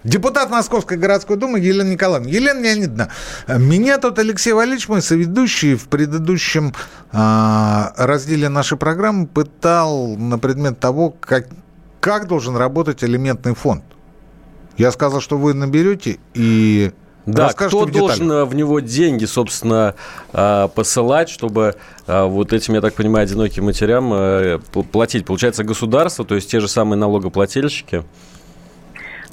[0.03, 2.29] Депутат Московской городской думы Елена Николаевна.
[2.29, 3.09] Елена Леонидовна,
[3.47, 6.73] меня тут Алексей Валерьевич, мой соведущий, в предыдущем
[7.11, 11.47] э, разделе нашей программы пытал на предмет того, как,
[11.99, 13.83] как должен работать элементный фонд.
[14.77, 16.91] Я сказал, что вы наберете и
[17.25, 19.95] да, кто должен э, в него деньги, собственно,
[20.33, 21.75] э, посылать, чтобы
[22.07, 24.61] э, вот этим, я так понимаю, одиноким матерям
[24.91, 25.25] платить?
[25.25, 28.03] Получается, государство, то есть те же самые налогоплательщики?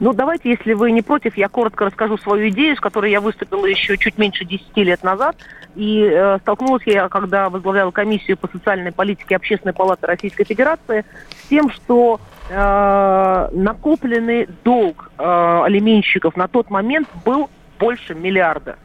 [0.01, 3.67] Ну, давайте, если вы не против, я коротко расскажу свою идею, с которой я выступила
[3.67, 5.37] еще чуть меньше 10 лет назад.
[5.75, 11.49] И э, столкнулась я, когда возглавляла комиссию по социальной политике Общественной палаты Российской Федерации, с
[11.49, 18.77] тем, что э, накопленный долг э, алименщиков на тот момент был больше миллиарда.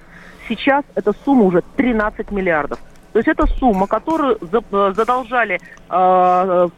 [0.50, 2.80] Сейчас эта сумма уже 13 миллиардов.
[3.14, 6.70] То есть это сумма, которую задолжали, э,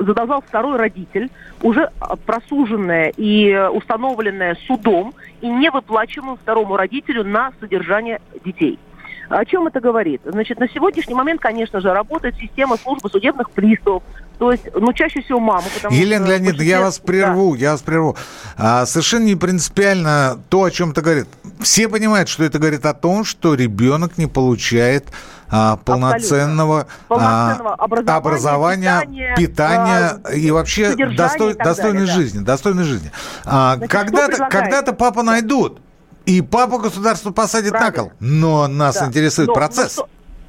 [0.00, 1.30] задолжал второй родитель,
[1.62, 1.90] уже
[2.26, 8.80] просуженная и установленная судом и не выплачиваемую второму родителю на содержание детей.
[9.28, 10.20] О чем это говорит?
[10.24, 14.02] Значит, на сегодняшний момент, конечно же, работает система службы судебных приставов,
[14.38, 15.64] то есть, ну, чаще всего мама.
[15.90, 17.58] Елена Леонидовна, я вас прерву, да.
[17.58, 18.16] я вас прерву.
[18.58, 21.26] А, совершенно не принципиально то, о чем ты говорит.
[21.60, 25.06] Все понимают, что это говорит о том, что ребенок не получает
[25.48, 32.14] а, полноценного, полноценного а, образования, образования, питания, питания а, и вообще достой, и достойной далее,
[32.14, 32.38] жизни.
[32.40, 32.44] Да.
[32.44, 33.10] Достойной жизни.
[33.44, 35.80] А, когда-то, когда-то папа найдут.
[36.26, 37.90] И папа государство посадит Правильно.
[37.90, 38.12] на кол.
[38.20, 39.06] Но нас да.
[39.06, 39.96] интересует но, процесс.
[39.96, 40.08] Но,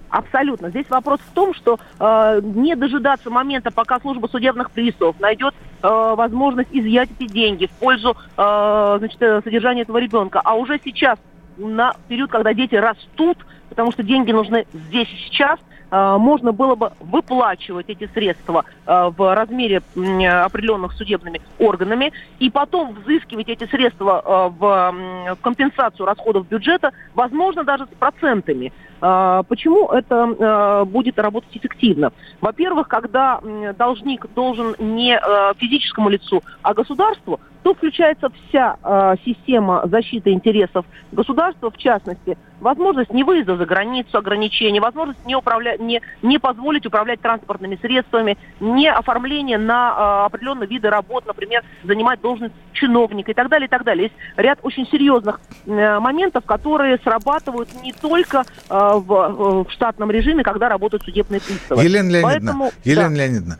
[0.10, 0.70] Абсолютно.
[0.70, 5.88] Здесь вопрос в том, что э, не дожидаться момента, пока служба судебных приставов найдет э,
[5.88, 11.20] возможность изъять эти деньги в пользу э, значит, э, содержания этого ребенка, а уже сейчас,
[11.58, 13.38] на период, когда дети растут,
[13.70, 19.36] потому что деньги нужны здесь и сейчас, можно было бы выплачивать эти средства э, в
[19.36, 27.64] размере определенных судебными органами и потом взыскивать эти средства э, в компенсацию расходов бюджета, возможно,
[27.64, 28.74] даже с процентами.
[29.00, 32.12] Почему это будет работать эффективно?
[32.42, 33.40] Во-первых, когда
[33.78, 35.20] должник должен не
[35.58, 38.78] физическому лицу, а государству, то включается вся
[39.26, 45.78] система защиты интересов государства, в частности, возможность не выезда за границу, ограничения, возможность не, управля...
[45.78, 52.54] не, не позволить управлять транспортными средствами, не оформление на определенные виды работ, например, занимать должность
[52.74, 54.06] чиновника и так далее, и так далее.
[54.06, 58.44] Есть ряд очень серьезных моментов, которые срабатывают не только
[58.94, 61.84] в, э, в штатном режиме, когда работают судебные приставы.
[61.84, 63.16] Елена Леонидовна, Поэтому, Елена да.
[63.16, 63.60] Леонидовна,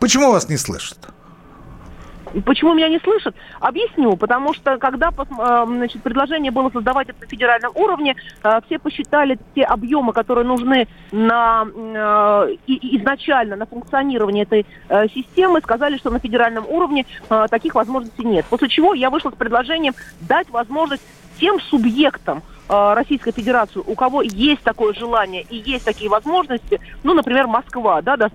[0.00, 0.98] почему вас не слышат?
[2.44, 3.36] Почему меня не слышат?
[3.60, 4.16] Объясню.
[4.16, 9.38] Потому что когда э, значит, предложение было создавать это на федеральном уровне, э, все посчитали
[9.54, 11.64] те объемы, которые нужны на,
[12.66, 14.66] изначально на функционирование этой
[15.14, 17.06] системы, сказали, что на федеральном уровне
[17.50, 18.44] таких возможностей нет.
[18.46, 21.02] После чего я вышла с предложением дать возможность
[21.38, 27.46] тем субъектам, Российской Федерации, у кого есть такое желание и есть такие возможности, ну, например,
[27.46, 28.30] Москва, да, да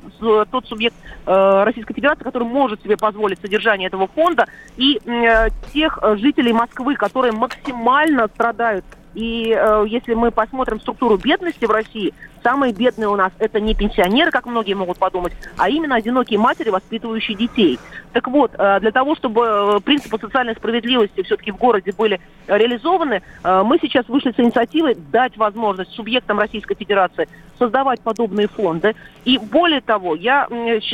[0.52, 4.46] тот субъект э, Российской Федерации, который может себе позволить содержание этого фонда,
[4.78, 11.66] и э, тех жителей Москвы, которые максимально страдают и э, если мы посмотрим структуру бедности
[11.66, 15.96] в России, самые бедные у нас это не пенсионеры, как многие могут подумать, а именно
[15.96, 17.80] одинокие матери, воспитывающие детей.
[18.14, 23.22] Так вот, э, для того, чтобы э, принципы социальной справедливости все-таки в городе были реализованы,
[23.44, 28.96] э, мы сейчас вышли с инициативой дать возможность субъектам Российской Федерации создавать подобные фонды.
[29.26, 30.48] И более того, я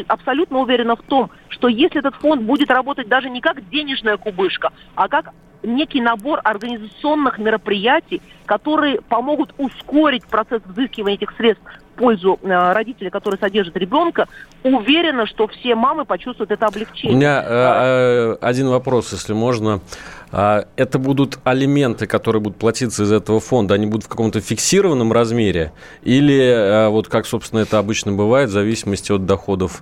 [0.07, 4.71] абсолютно уверена в том, что если этот фонд будет работать даже не как денежная кубышка,
[4.95, 5.31] а как
[5.63, 11.63] некий набор организационных мероприятий, которые помогут ускорить процесс взыскивания этих средств
[11.95, 14.27] пользу э, родителей, которые содержат ребенка,
[14.63, 17.15] уверена, что все мамы почувствуют это облегчение.
[17.15, 19.79] У меня э, э, один вопрос, если можно.
[20.37, 25.13] А, это будут алименты, которые будут платиться из этого фонда, они будут в каком-то фиксированном
[25.13, 25.71] размере?
[26.03, 29.81] Или, э, вот как, собственно, это обычно бывает, в зависимости от доходов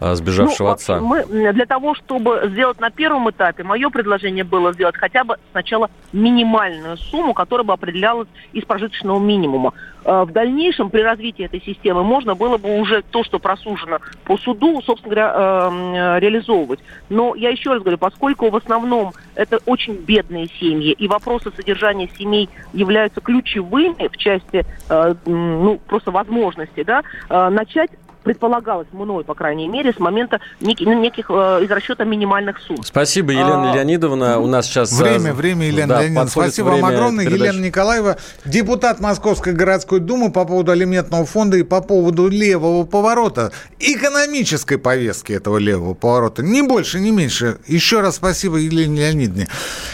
[0.00, 0.98] а, сбежавшего ну, отца?
[0.98, 5.88] Мы для того, чтобы сделать на первом этапе, мое предложение было сделать хотя бы сначала
[6.12, 9.72] минимальную сумму, которая бы определялась из прожиточного минимума.
[10.04, 14.82] В дальнейшем при развитии этой системы можно было бы уже то, что просужено по суду,
[14.82, 16.80] собственно говоря, эм, э, реализовывать.
[17.08, 22.08] Но я еще раз говорю, поскольку в основном это очень бедные семьи, и вопросы содержания
[22.18, 27.02] семей являются ключевыми в части э, ну, просто возможности да,
[27.50, 27.90] начать
[28.22, 32.82] предполагалось мной, по крайней мере, с момента неких, ну, неких э, из расчета минимальных сумм.
[32.82, 34.38] Спасибо, Елена а, Леонидовна.
[34.38, 34.92] У нас сейчас...
[34.92, 36.30] Время, э, время, Елена да, Леонидовна.
[36.30, 37.26] Спасибо вам огромное.
[37.26, 37.48] Передач...
[37.48, 43.52] Елена Николаева, депутат Московской городской думы по поводу алиментного фонда и по поводу левого поворота,
[43.78, 46.42] экономической повестки этого левого поворота.
[46.42, 47.58] Не больше, не меньше.
[47.66, 49.48] Еще раз спасибо Елене Леонидовне.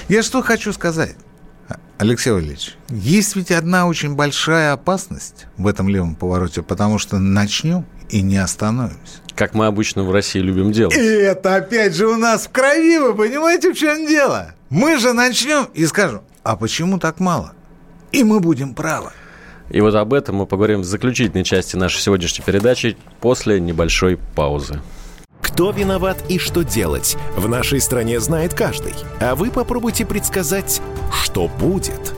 [0.09, 1.17] Я что хочу сказать.
[1.99, 7.85] Алексей Валерьевич, есть ведь одна очень большая опасность в этом левом повороте, потому что начнем
[8.11, 9.21] и не остановимся.
[9.35, 10.97] Как мы обычно в России любим делать.
[10.97, 14.55] И это опять же у нас в крови, вы понимаете, в чем дело?
[14.69, 17.53] Мы же начнем и скажем, а почему так мало?
[18.11, 19.11] И мы будем правы.
[19.71, 24.81] И вот об этом мы поговорим в заключительной части нашей сегодняшней передачи после небольшой паузы.
[25.41, 28.95] Кто виноват и что делать, в нашей стране знает каждый.
[29.21, 30.81] А вы попробуйте предсказать,
[31.13, 32.15] что будет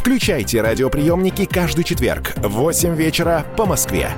[0.00, 4.10] Включайте радиоприемники каждый четверг в 8 вечера по Москве.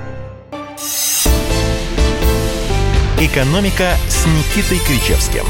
[3.19, 5.43] «Экономика» с Никитой Кричевским.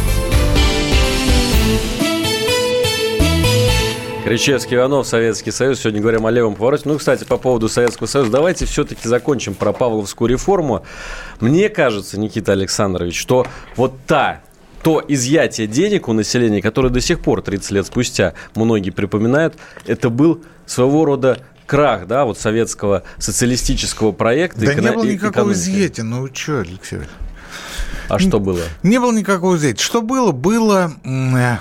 [4.25, 5.81] Кричевский, Иванов, Советский Союз.
[5.81, 6.85] Сегодня говорим о левом повороте.
[6.87, 8.31] Ну, кстати, по поводу Советского Союза.
[8.31, 10.83] Давайте все-таки закончим про Павловскую реформу.
[11.41, 14.41] Мне кажется, Никита Александрович, что вот та
[14.83, 19.57] то изъятие денег у населения, которое до сих пор, 30 лет спустя, многие припоминают,
[19.87, 24.61] это был своего рода крах, да, вот советского социалистического проекта.
[24.61, 27.01] Да эко- не было никакого изъятия, ну что, Алексей
[28.09, 28.61] А что было?
[28.83, 29.83] Не было никакого изъятия.
[29.83, 30.33] Что было?
[30.33, 30.93] Было...
[31.05, 31.59] Э,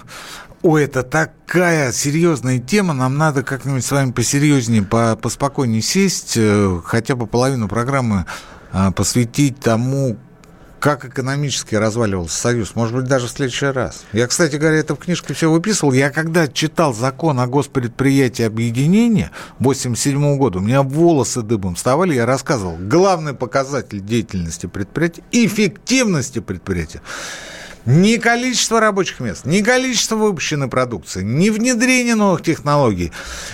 [0.64, 6.80] ой, это такая серьезная тема, нам надо как-нибудь с вами посерьезнее, по, поспокойнее сесть, э,
[6.84, 8.26] хотя бы половину программы
[8.74, 10.18] а, посвятить тому,
[10.82, 12.76] как экономически разваливался Союз.
[12.76, 14.04] Может быть, даже в следующий раз.
[14.14, 15.94] Я, кстати говоря, это в книжке все выписывал.
[15.94, 19.30] Я когда читал закон о госпредприятии объединения
[19.60, 22.78] 87 года, у меня волосы дыбом вставали, я рассказывал.
[22.80, 27.02] Главный показатель деятельности предприятия– эффективности предприятия.
[27.86, 33.12] Ни количество рабочих мест, ни количество выпущенной продукции, ни внедрение новых технологий,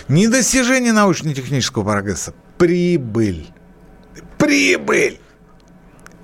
[0.07, 2.33] ни достижение научно-технического прогресса.
[2.57, 3.47] Прибыль.
[4.37, 5.19] Прибыль!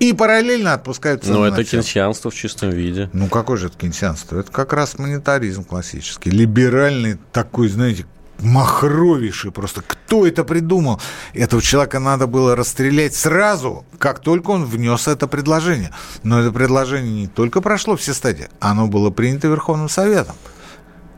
[0.04, 3.08] И параллельно отпускают цену Ну, это кейнсианство в чистом виде.
[3.14, 4.38] Ну, какое же это кейнсианство?
[4.38, 6.28] Это как раз монетаризм классический.
[6.28, 8.04] Либеральный такой, знаете,
[8.38, 9.80] махровейший просто.
[9.80, 11.00] Кто это придумал?
[11.32, 15.90] Этого человека надо было расстрелять сразу, как только он внес это предложение.
[16.22, 20.36] Но это предложение не только прошло все стадии, оно было принято Верховным Советом.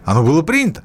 [0.05, 0.85] Оно было принято.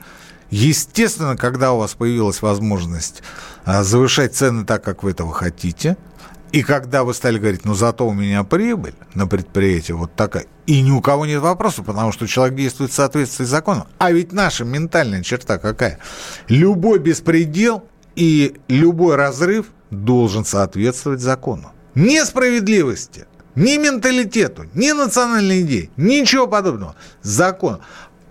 [0.49, 3.21] Естественно, когда у вас появилась возможность
[3.63, 5.97] а, завышать цены так, как вы этого хотите–
[6.51, 10.81] и когда вы стали говорить, ну зато у меня прибыль на предприятии вот такая, и
[10.81, 13.87] ни у кого нет вопроса, потому что человек действует в соответствии с законом.
[13.99, 15.99] А ведь наша ментальная черта какая?
[16.47, 17.85] Любой беспредел
[18.15, 21.71] и любой разрыв должен соответствовать закону.
[21.95, 23.25] Несправедливости,
[23.55, 26.95] ни менталитету, ни национальной идеи, ничего подобного.
[27.21, 27.79] Закон.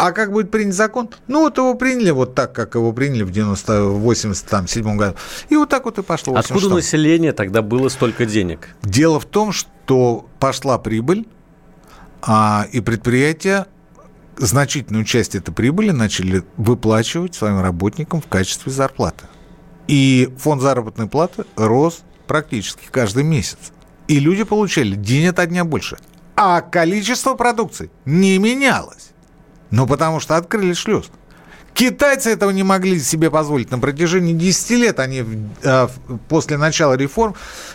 [0.01, 1.11] А как будет принят закон?
[1.29, 5.15] Ну, вот его приняли вот так, как его приняли в 90, 87 году.
[5.51, 6.37] И вот так вот и пошло.
[6.37, 8.71] Откуда у населения тогда было столько денег?
[8.83, 11.29] Дело в том, что пошла прибыль,
[12.23, 13.67] а, и предприятия
[14.39, 19.27] значительную часть этой прибыли начали выплачивать своим работникам в качестве зарплаты.
[19.87, 23.59] И фонд заработной платы рос практически каждый месяц.
[24.09, 25.99] И люди получали день ото дня больше.
[26.37, 29.10] А количество продукции не менялось.
[29.71, 31.11] Ну, потому что открыли шлюз.
[31.73, 33.71] Китайцы этого не могли себе позволить.
[33.71, 35.25] На протяжении 10 лет они
[35.63, 35.89] э,
[36.29, 37.35] после начала реформ,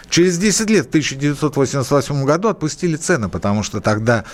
[0.10, 4.26] через 10 лет, в 1988 году, отпустили цены, потому что тогда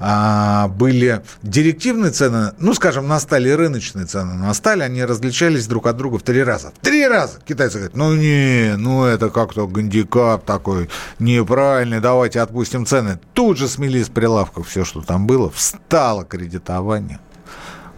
[0.00, 5.86] а, были директивные цены, ну, скажем, на стали рыночные цены на стали, они различались друг
[5.86, 6.72] от друга в три раза.
[6.80, 7.40] В три раза!
[7.44, 10.88] Китайцы говорят, ну, не, ну, это как-то гандикап такой
[11.18, 13.18] неправильный, давайте отпустим цены.
[13.34, 17.18] Тут же смели с прилавков все, что там было, встало кредитование.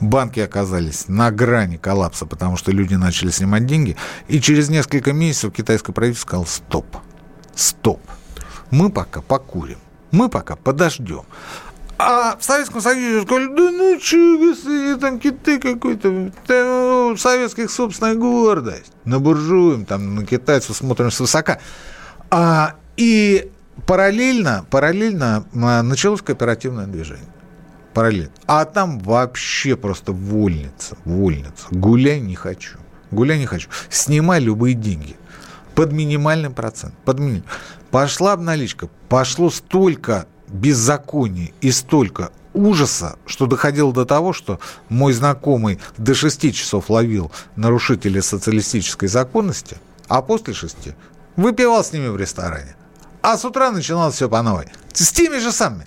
[0.01, 3.97] Банки оказались на грани коллапса, потому что люди начали снимать деньги.
[4.29, 6.97] И через несколько месяцев китайское правительство сказало, стоп,
[7.55, 8.01] стоп,
[8.71, 9.79] мы пока покурим,
[10.11, 11.25] мы пока подождем.
[12.03, 18.15] А в Советском Союзе сказали, да ну что, там Китай какой-то, там, у советских собственная
[18.15, 18.93] гордость.
[19.05, 21.61] На буржуям, там, на китайцев смотрим свысока.
[22.31, 23.51] А, и
[23.87, 27.29] параллельно, параллельно а, началось кооперативное движение.
[27.93, 28.33] Параллельно.
[28.47, 31.67] А там вообще просто вольница, вольница.
[31.71, 32.79] Гуляй не хочу.
[33.11, 33.69] Гуляй не хочу.
[33.91, 35.17] Снимай любые деньги.
[35.75, 36.95] Под минимальный процент.
[37.05, 37.45] Под минимальный.
[37.91, 38.89] Пошла обналичка.
[39.09, 46.53] Пошло столько беззакония и столько ужаса, что доходило до того, что мой знакомый до 6
[46.53, 49.79] часов ловил нарушителей социалистической законности,
[50.09, 50.77] а после 6
[51.37, 52.75] выпивал с ними в ресторане.
[53.23, 54.67] А с утра начиналось все по новой.
[54.93, 55.87] С теми же самыми.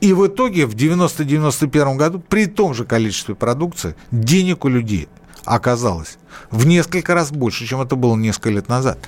[0.00, 5.08] И в итоге в 90-91 году при том же количестве продукции денег у людей
[5.44, 6.18] оказалось
[6.50, 8.98] в несколько раз больше, чем это было несколько лет назад.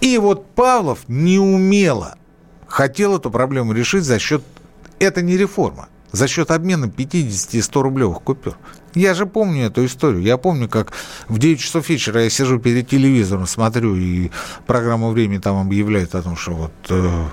[0.00, 2.16] И вот Павлов неумело
[2.72, 4.42] хотел эту проблему решить за счет...
[4.98, 5.88] Это не реформа.
[6.12, 8.56] За счет обмена 50 и 100 рублевых купюр.
[8.94, 10.22] Я же помню эту историю.
[10.22, 10.92] Я помню, как
[11.28, 14.30] в 9 часов вечера я сижу перед телевизором, смотрю, и
[14.66, 16.72] программа «Время» там объявляет о том, что вот...
[16.90, 17.26] Э,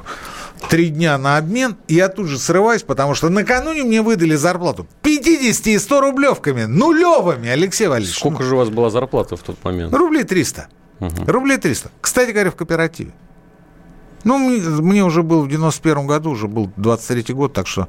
[0.70, 4.88] три дня на обмен, и я тут же срываюсь, потому что накануне мне выдали зарплату
[5.04, 8.18] 50 и 100 рублевками, нулевыми, Алексей Валерьевич.
[8.18, 9.94] Сколько же у вас была зарплата в тот момент?
[9.94, 10.68] Рублей 300.
[11.00, 11.10] Угу.
[11.28, 11.92] Рублей 300.
[12.02, 13.12] Кстати говоря, в кооперативе.
[14.24, 17.88] Ну, мне уже был в 91 году, уже был 23 год, так что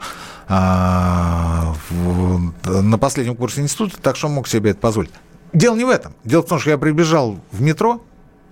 [0.49, 2.53] а, в,
[2.83, 5.11] на последнем курсе института, так что мог себе это позволить.
[5.53, 6.15] Дело не в этом.
[6.25, 8.03] Дело в том, что я прибежал в метро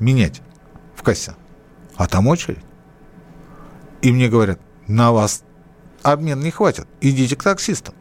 [0.00, 0.42] менять
[0.96, 1.34] в кассе,
[1.96, 2.58] а там очередь.
[4.02, 5.44] И мне говорят, на вас
[6.02, 7.94] обмен не хватит, идите к таксистам.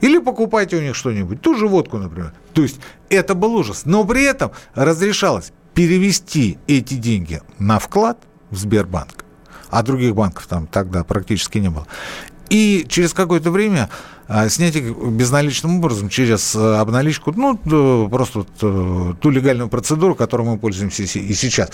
[0.00, 2.32] Или покупайте у них что-нибудь, ту же водку, например.
[2.54, 3.82] То есть это был ужас.
[3.84, 8.18] Но при этом разрешалось перевести эти деньги на вклад
[8.50, 9.24] в Сбербанк,
[9.70, 11.86] а других банков там тогда практически не было.
[12.50, 13.88] И через какое-то время
[14.28, 20.46] а, снять их безналичным образом через а, обналичку, ну, просто э, ту легальную процедуру, которой
[20.46, 21.70] мы пользуемся и сейчас.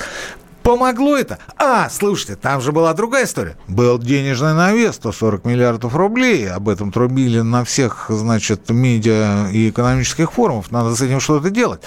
[0.63, 1.39] Помогло это?
[1.57, 3.57] А, слушайте, там же была другая история.
[3.69, 6.49] Был денежный навес 140 миллиардов рублей.
[6.51, 10.71] Об этом трубили на всех, значит, медиа и экономических форумах.
[10.71, 11.81] Надо с этим что-то делать.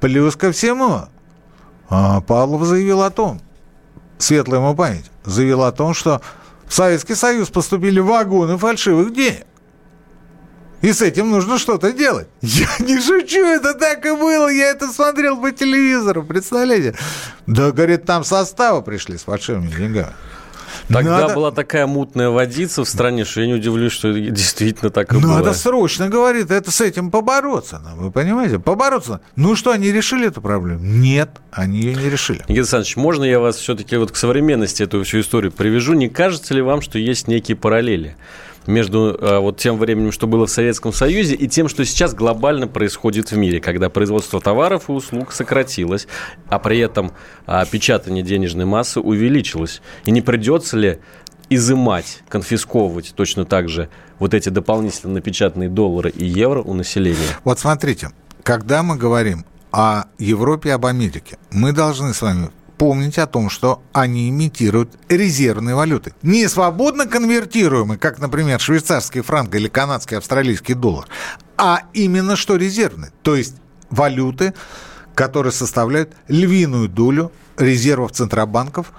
[0.00, 1.08] Плюс ко всему,
[1.88, 3.40] Павлов заявил о том,
[4.18, 6.20] светлая ему память, заявил о том, что
[6.66, 9.46] в Советский Союз поступили вагоны фальшивых денег.
[10.80, 12.28] И с этим нужно что-то делать.
[12.40, 14.48] Я не шучу, это так и было.
[14.48, 16.94] Я это смотрел по телевизору, представляете?
[17.46, 20.14] Да, говорит, там составы пришли с фальшивыми деньгами.
[20.88, 21.34] Тогда Надо...
[21.34, 25.26] была такая мутная водица в стране, что я не удивлюсь, что действительно так и Надо
[25.26, 25.36] было.
[25.38, 27.82] Надо срочно, говорит, это с этим побороться.
[27.96, 28.58] Вы понимаете?
[28.58, 29.20] Побороться.
[29.36, 30.80] Ну что, они решили эту проблему?
[30.82, 32.38] Нет, они ее не решили.
[32.40, 35.94] Никита Александрович, можно я вас все-таки вот к современности эту всю историю привяжу?
[35.94, 38.16] Не кажется ли вам, что есть некие параллели?
[38.68, 42.68] Между э, вот тем временем, что было в Советском Союзе, и тем, что сейчас глобально
[42.68, 46.06] происходит в мире, когда производство товаров и услуг сократилось,
[46.48, 47.12] а при этом
[47.46, 49.80] э, печатание денежной массы увеличилось.
[50.04, 50.98] И не придется ли
[51.48, 53.88] изымать, конфисковывать точно так же
[54.18, 57.38] вот эти дополнительно напечатанные доллары и евро у населения?
[57.44, 58.10] Вот смотрите,
[58.42, 63.82] когда мы говорим о Европе, об Америке, мы должны с вами помнить о том, что
[63.92, 66.14] они имитируют резервные валюты.
[66.22, 71.08] Не свободно конвертируемые, как, например, швейцарский франк или канадский австралийский доллар,
[71.56, 73.12] а именно что резервные.
[73.22, 73.56] То есть
[73.90, 74.54] валюты,
[75.14, 78.92] которые составляют львиную долю резервов центробанков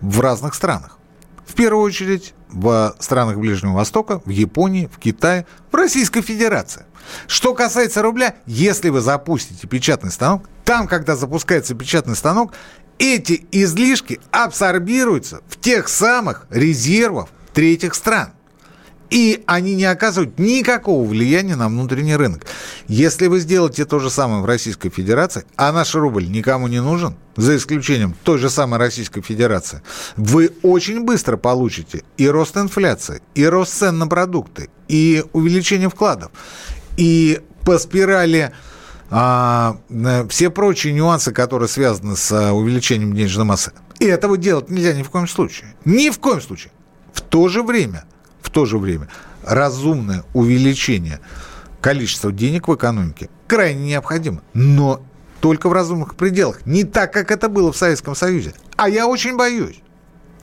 [0.00, 0.98] в разных странах.
[1.44, 6.86] В первую очередь в странах Ближнего Востока, в Японии, в Китае, в Российской Федерации.
[7.26, 12.52] Что касается рубля, если вы запустите печатный станок, там, когда запускается печатный станок,
[12.98, 18.30] эти излишки абсорбируются в тех самых резервах третьих стран–
[19.14, 22.46] и они не оказывают никакого влияния на внутренний рынок.
[22.88, 27.16] Если вы сделаете то же самое в Российской Федерации, а наш рубль никому не нужен,
[27.36, 29.82] за исключением той же самой Российской Федерации,
[30.16, 36.32] вы очень быстро получите и рост инфляции, и рост цен на продукты, и увеличение вкладов,
[36.96, 38.52] и по спирали
[39.16, 43.72] а, э, все прочие нюансы, которые связаны с а, увеличением денежной массы.
[44.00, 45.74] И этого делать нельзя ни в коем случае.
[45.84, 46.72] Ни в коем случае.
[47.12, 48.04] В то же время–
[48.44, 49.08] в то же время
[49.42, 51.20] разумное увеличение
[51.80, 54.42] количества денег в экономике крайне необходимо.
[54.52, 55.02] Но
[55.40, 56.64] только в разумных пределах.
[56.66, 58.54] Не так, как это было в Советском Союзе.
[58.76, 59.80] А я очень боюсь,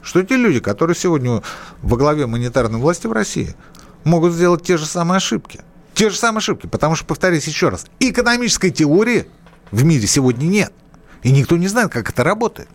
[0.01, 1.41] что те люди, которые сегодня
[1.81, 3.55] во главе монетарной власти в России,
[4.03, 5.61] могут сделать те же самые ошибки.
[6.01, 6.65] Те же самые ошибки.
[6.65, 9.27] Потому что, повторюсь еще раз, экономической теории
[9.69, 10.73] в мире сегодня нет.
[11.21, 12.67] И никто не знает, как это работает.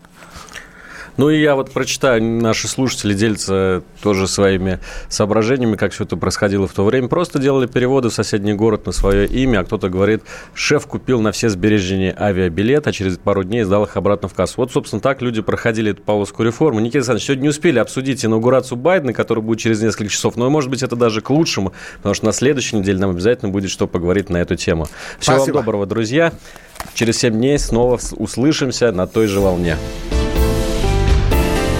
[1.17, 6.67] Ну и я вот прочитаю, наши слушатели делятся тоже своими соображениями, как все это происходило
[6.67, 7.07] в то время.
[7.07, 10.21] Просто делали переводы в соседний город на свое имя, а кто-то говорит,
[10.53, 14.55] шеф купил на все сбережения авиабилет, а через пару дней сдал их обратно в кассу.
[14.57, 16.81] Вот, собственно, так люди проходили эту полоску реформы.
[16.81, 20.69] Никита Александрович, сегодня не успели обсудить инаугурацию Байдена, которая будет через несколько часов, но, может
[20.69, 24.29] быть, это даже к лучшему, потому что на следующей неделе нам обязательно будет что поговорить
[24.29, 24.87] на эту тему.
[25.19, 25.55] Всего Спасибо.
[25.55, 26.31] вам доброго, друзья.
[26.93, 29.77] Через 7 дней снова услышимся на той же волне.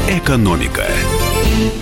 [0.09, 0.87] Экономика.